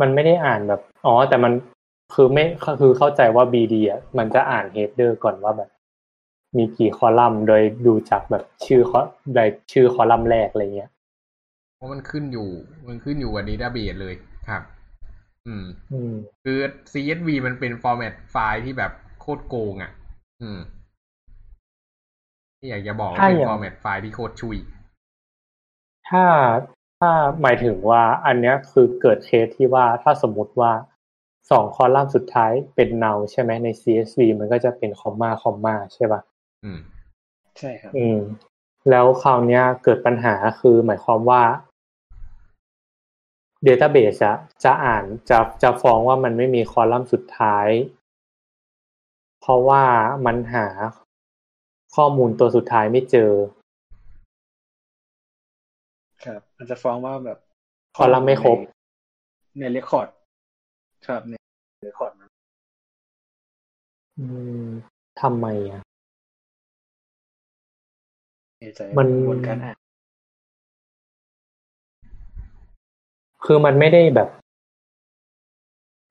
[0.00, 1.52] มันไม่ได้อ่านแบบ อ๋อ แต่มัน
[2.14, 2.44] คือไม่
[2.80, 5.70] คือเข้าใจว่า BD อะมันจะอ่าน header ก่อนว่าแบบ
[6.56, 9.00] มีกี่คอลัมน์โดยดูจากแบบชื่อคอ
[9.34, 10.90] โดยชื่อคอลัมน์แรกอะไรเงี้ย
[11.76, 12.48] เพราะมันขึ้นอยู่
[12.88, 14.14] มันขึ้นอยู่กับ database เลย
[14.48, 14.62] ครับ
[15.46, 16.14] อืม อืม
[16.44, 16.58] คือ
[16.92, 19.92] CSV มันเป็นฟอร์แมตไฟล์ที่แบบโคตรโกงอะ
[20.42, 20.58] อืม
[22.58, 24.56] ที่อยากจะบอกว่าถ้าเป็นอย่าง format ไฟล์ที่โคตรชุย
[26.10, 26.24] ถ้า
[27.04, 30.72] ถ้าหมายถึงว่าอันเนี้ยคือเกิดเคสที่ว่าถ้าสมมติว่า
[31.50, 36.20] สองคอลัมน์สุดท้ายเป็น null ใช่ไหมใน CSV มันก็จะเป็น comma comma ใช่ป่ะ
[36.64, 36.80] อืม
[37.58, 38.18] ใช่ครับ อืม
[38.90, 41.42] แล้วคราวเนี้ยเกิดปัญหาคือหมายความว่า
[43.66, 47.68] Database อะจะอ่านจะจะฟ้องว่ามันไม่มีคอลัมน์สุดท้าย
[49.40, 49.82] เพราะว่า
[50.26, 50.66] มันหา
[51.96, 53.30] ข้อมูลตัวสุดท้ายไม่เจอ
[56.64, 57.38] มันจะฟ้องว่าแบบ
[57.96, 58.58] คอลัมน์ไม่ครบ
[59.58, 60.08] ในเรคคอร์ด
[61.06, 61.34] ครับใน
[61.82, 62.12] เรคคอร์ด
[64.18, 64.24] อื
[64.64, 64.66] ม
[65.20, 65.82] ทำไมอะ
[68.60, 69.76] ในใจมันกระบวนการอ่าน
[73.44, 74.28] คือมันไม่ได้แบบ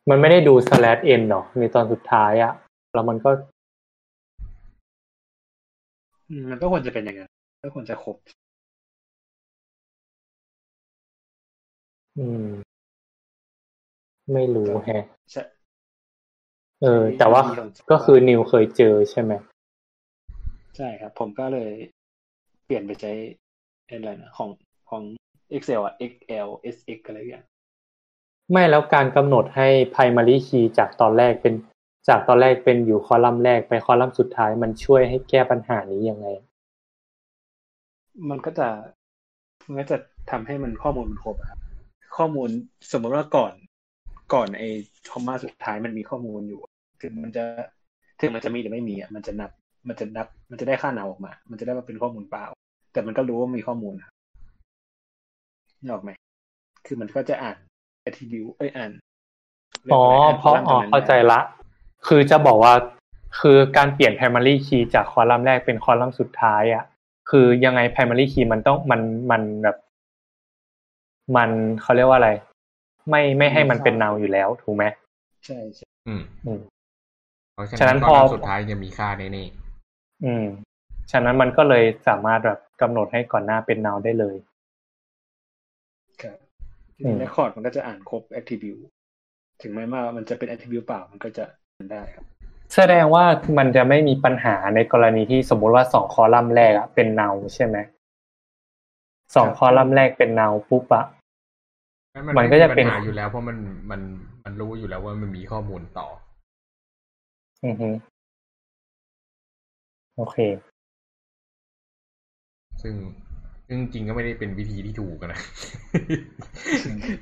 [0.10, 2.54] มันไม่ได้ดู slash n หรอกในตอนสุดท้ายอะ
[2.94, 3.30] แล้วมันก็
[6.30, 7.30] อืมมันก็ควรจะเป็นอย่างนั้น
[7.62, 8.18] ก็ควรจะครบ
[12.22, 12.50] อืม
[14.34, 15.44] ไม่รู้แฮะใช่
[16.82, 17.42] เออ แต่ว่า
[17.92, 19.34] ก็คือนิวเคยเจอใช่ไหม
[20.78, 21.72] ใช่ครับ ผมก็เลย
[22.66, 23.12] เปลี่ยนไปใช้
[23.88, 24.50] อะไรนะของ
[24.90, 25.04] ของ
[25.54, 27.46] Excel อะ XL SX อะไรอย่าง
[28.52, 31.54] ไม่แล้วการกำหนดให้ primary key จากตอนแรกเป็น
[32.08, 36.28] จากตอนแรกเป็นอยู่คอลัมน์แรกไปคอลัมน์สุดท้ายมันช่วยให้แก้ปัญหานี้ยังไง
[38.30, 38.68] มันก็จะ
[39.66, 39.98] มันก็จะ
[40.32, 41.61] ทำให้มันข้อมูลมันครบอะครับ
[42.18, 42.50] ข้อมูล
[42.92, 43.54] สมมติว่าก่อน
[44.34, 44.70] ก่อนไอ้
[45.12, 46.62] คอมมาสุดท้ายมันมีข้อมูลอยู่
[47.02, 47.44] ถึงมันจะ
[48.20, 49.52] ถึงมันจะมีหรือไม่มีอะมันจะนับ
[49.88, 52.46] มันจะนับ มันจะได้ค่าเนาออกมา มันจะได้มาเป็นข้อมูลเปล่า
[52.94, 54.14] แต่มันก็รู้ว่ามีข้อมูลครับ
[55.82, 56.12] นึกออกไหม
[56.86, 57.58] คือมันก็จะอ่าน
[58.08, 58.92] attribute เอ้ยอ่าน
[59.94, 61.40] อ๋อรียกเพราะว่อ๋อ column เข้าใจละ
[62.08, 62.74] คือจะบอกว่า
[63.40, 66.84] คือการเปลี่ยน primary key จากคอลัมน์แรกเป็นคอลัมน์สุดท้ายอะ
[67.30, 69.02] คือยังไง primary key มันต้องมัน
[69.32, 69.78] มันแบบ
[71.36, 71.50] มัน
[71.82, 72.32] เขาเรียกว่าอะไร
[73.10, 74.86] ไม่ไม่ให้มันเป็น now อยู่แล้วถูกไหม
[75.46, 76.60] ใช่ใช่อืมอืม
[77.54, 79.46] เพราะฉะฉะนั้นั้นนข้พออสุดท้ายจะมีค่าแน่
[80.26, 80.46] อืม
[81.12, 84.36] ฉะนั้นมันก็เลยสามารถแบบกำหนดให้ก่อนหน้าเป็น now ได้เลย
[86.22, 86.38] ครับ
[87.02, 88.82] อืมเรคคอร์ดมันก็จะอ่านครบ attribute
[89.62, 92.26] ถึงแม้ว่ามันจะเป็น attribute เปล่ามันก็จะอ่านได้ครับ
[92.76, 93.26] แสดงว่า
[93.58, 97.78] มันจะไม่มีปัญหาในกรณีที่สมมุติว่าสองคอลัมน์แรกอะเป็น now ใช่ไหม
[99.36, 101.21] สองครับคอลัมน์แรกเป็น now ปุ๊บอะๆ
[102.38, 103.58] มันก็จะเป็นปัญหาอยู่แล้ว เพราะมัน
[103.92, 104.02] มัน
[104.44, 106.08] มันรู้อยู่แล้วว่ามันมีข้อมูลต่อ
[107.66, 107.90] อือฮึ
[110.18, 110.38] โอเค
[112.82, 112.96] ซึ่ง
[113.68, 115.42] ซึ่งจริงก็ไม่ได้เป็นวิธีที่ถูกอะนะ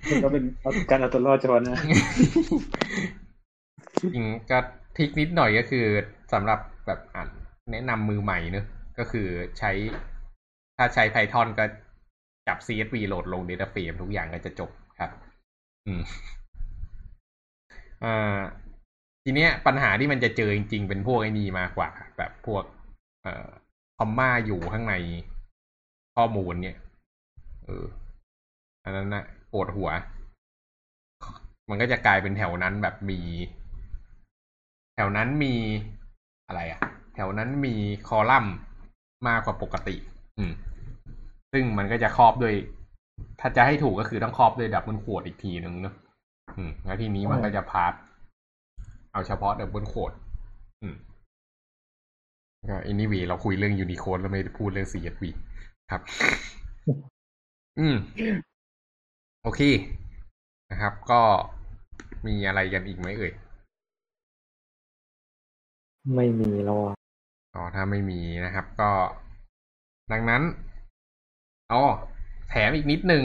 [0.09, 1.75] มันก็เป็นเอาการเอาตัวรอดเฉพาะหน้า
[4.01, 4.59] จริงก็
[4.95, 5.85] ทริกนิดหน่อยก็คือ
[6.33, 7.29] สำหรับแบบอ่าน
[7.71, 8.65] แนะนำมือใหม่เนอะ
[8.99, 9.27] ก็คือ
[9.59, 9.71] ใช้
[10.77, 11.65] ถ้าใช้ Python ก็
[12.49, 14.69] จับ CSV โหลดลง Data Frame ทุกอย่างก็จะจบ
[14.99, 15.11] ครับ
[15.87, 16.01] อืม
[18.03, 18.39] อ่า
[19.23, 22.63] ทีเนี้ยปัญหาที่มันจะเจอจริง ๆ เป็นพวกไอ้นี่มากกว่า แบบพวก
[23.23, 23.47] เอ่อ
[23.97, 24.95] คอมมาอยู่ข้างใน
[26.15, 26.77] ข้อมูลเนี่ย
[27.65, 27.85] เออ
[28.83, 29.89] อันนั้นนะปวดหัว
[31.69, 33.19] มันก็จะกลายเป็นแถวนั้นแบบมี
[34.95, 35.55] แถวนั้นมี
[36.47, 36.79] อะไรอะ
[37.15, 37.75] แถวนั้นมี
[38.07, 38.53] คอลัมน์
[39.27, 39.95] มากกว่าปกติ
[40.37, 40.51] อืม
[41.51, 42.53] ซึ่งมันก็จะครอบด้วย
[43.39, 45.95] ถ้าจะให้ถูกก็คือต้องครอบด้วย double quote อีกทีหนึ่งเนอะ
[46.57, 47.93] อืมแล้วทีนี้มันก็จะ parse
[49.11, 50.11] เอาเฉพาะ double quote
[50.81, 50.95] อืม
[52.69, 55.23] ก็ anyway เราคุยเรื่อง Unicode แล้วไม่ได้พูดเรื่อง CSV
[55.91, 56.01] ครับ
[57.79, 57.95] อืม
[59.43, 59.61] โอเค
[60.71, 61.21] นะครับ ก็
[62.27, 63.33] มีอะไรกันอีกไหมเอ่ย
[66.15, 66.95] ไม่มีแล้วอะ
[67.55, 68.91] อ๋อ ถ้าไม่มีนะครับ ก็
[70.11, 70.41] ดังนั้น
[71.71, 71.83] อ๋อ
[72.49, 73.23] แถมอีกนิดนึง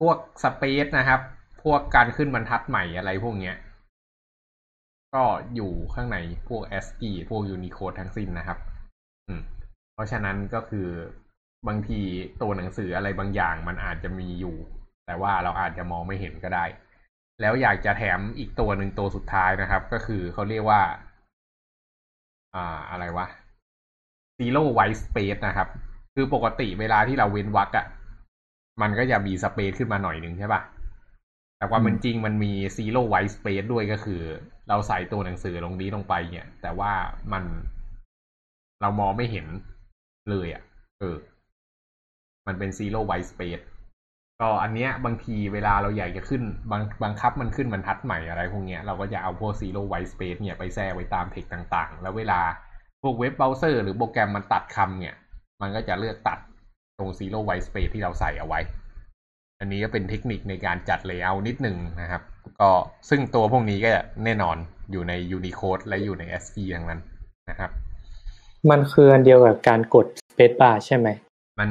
[0.00, 1.20] พวกสเปซนะครับ
[1.62, 3.56] พวกการขึ้นบรรทัดใหม่อะไรพวกเนี้ย
[5.14, 5.24] ก็
[5.54, 6.16] อยู่ข้างใน
[6.48, 8.58] พวก ASCII พวก Unicode ทั้งสิ้นนะครับ
[9.28, 9.40] อืม
[9.94, 10.88] เพราะฉะนั้นก็คือ
[11.68, 12.00] บางที
[12.42, 14.56] ตัวหนังสืออะไรบางอย่างมันอาจจะมีอยู่
[15.06, 16.64] แต่ว่าเราอาจจะมองไม่เห็นก็ได้
[17.40, 20.82] แล้วอยากจะแถมอีกตัวหนึ่งตัวสุดท้ายนะครับ ก็คือเขาเรียกว่า
[22.54, 23.26] อ่าอะไรวะ
[24.38, 25.68] zero white space นะครับ
[26.18, 27.86] คือปกติเวลาที่เราเว้นวรรคอะ
[28.82, 30.62] มันก็จะมีสเปซขึ้นมาหน่อยหนึ่งใช่ปะ
[31.56, 34.22] แต่ความเป็นจริงมันมี zero white space ด้วยก็คือ
[34.68, 36.92] เราใส่ตัวหนังสือลงนี้ลงไปเนี่ย แต่ว่า
[37.32, 37.44] มัน
[38.80, 39.46] เรามองไม่เห็น
[40.30, 40.62] เลยอะ
[41.00, 41.16] เออ
[42.46, 43.64] มันเป็น zero white space
[44.40, 52.40] ก็อันเนี้ยบางทีเวลาเราอยากจะขึ้นบังบังคับมันขึ้นบรรทัดใหม่อะไรพวกเนี้ยเราก็จะเอาพวก zero white space เนี่ยไปแทรกไว้ตามเทคต่างๆ แล้วเวลา
[53.02, 55.14] พวกเว็บเบราว์เซอร์หรือโปรแกรมมันตัดคำเนี่ย
[55.62, 56.38] มันก็จะเลือกตัด
[56.98, 58.60] ตรง zero white space ที่เราใส่เอาไว้
[59.60, 62.22] อันนี้ก็เป็นเทคนิคในการจัด layout นิดหนึ่งนะครับ
[62.60, 62.70] ก็
[63.08, 63.90] ซึ่งตัวพวกนี้ก็
[64.24, 64.56] แน่นอน
[64.90, 67.00] อยู่ใน Unicode และอยู่ใน ASCII ทั้งนั้น
[67.50, 67.70] นะครับ
[68.70, 71.08] มันคืออันเดียวกับการกด space bar ใช่ไหม
[71.58, 71.70] มัน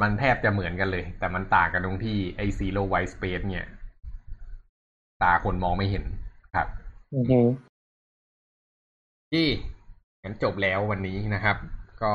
[0.00, 3.66] มันแทบจะเหมือนกันเลย แต่มันต่างกันตรงที่ไอ้ zero white space เนี่ย
[5.22, 6.04] ตาคนมองไม่เห็น
[6.54, 6.68] ครับ
[7.14, 7.40] อือฮึ
[9.32, 9.46] ที่
[10.22, 11.56] งั้นจบแล้ววันนี้นะครับ
[12.02, 12.12] ก็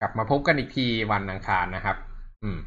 [0.00, 1.96] กลับมาพบกันอีกทีวันอังคารนะครับ
[2.42, 2.58] อืม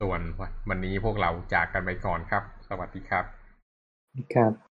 [0.00, 0.20] ส่วน
[0.68, 3.24] วันนี้พวกเราจากกันไปก่อนครับ สวัสดีครับ
[4.34, 4.71] ครับ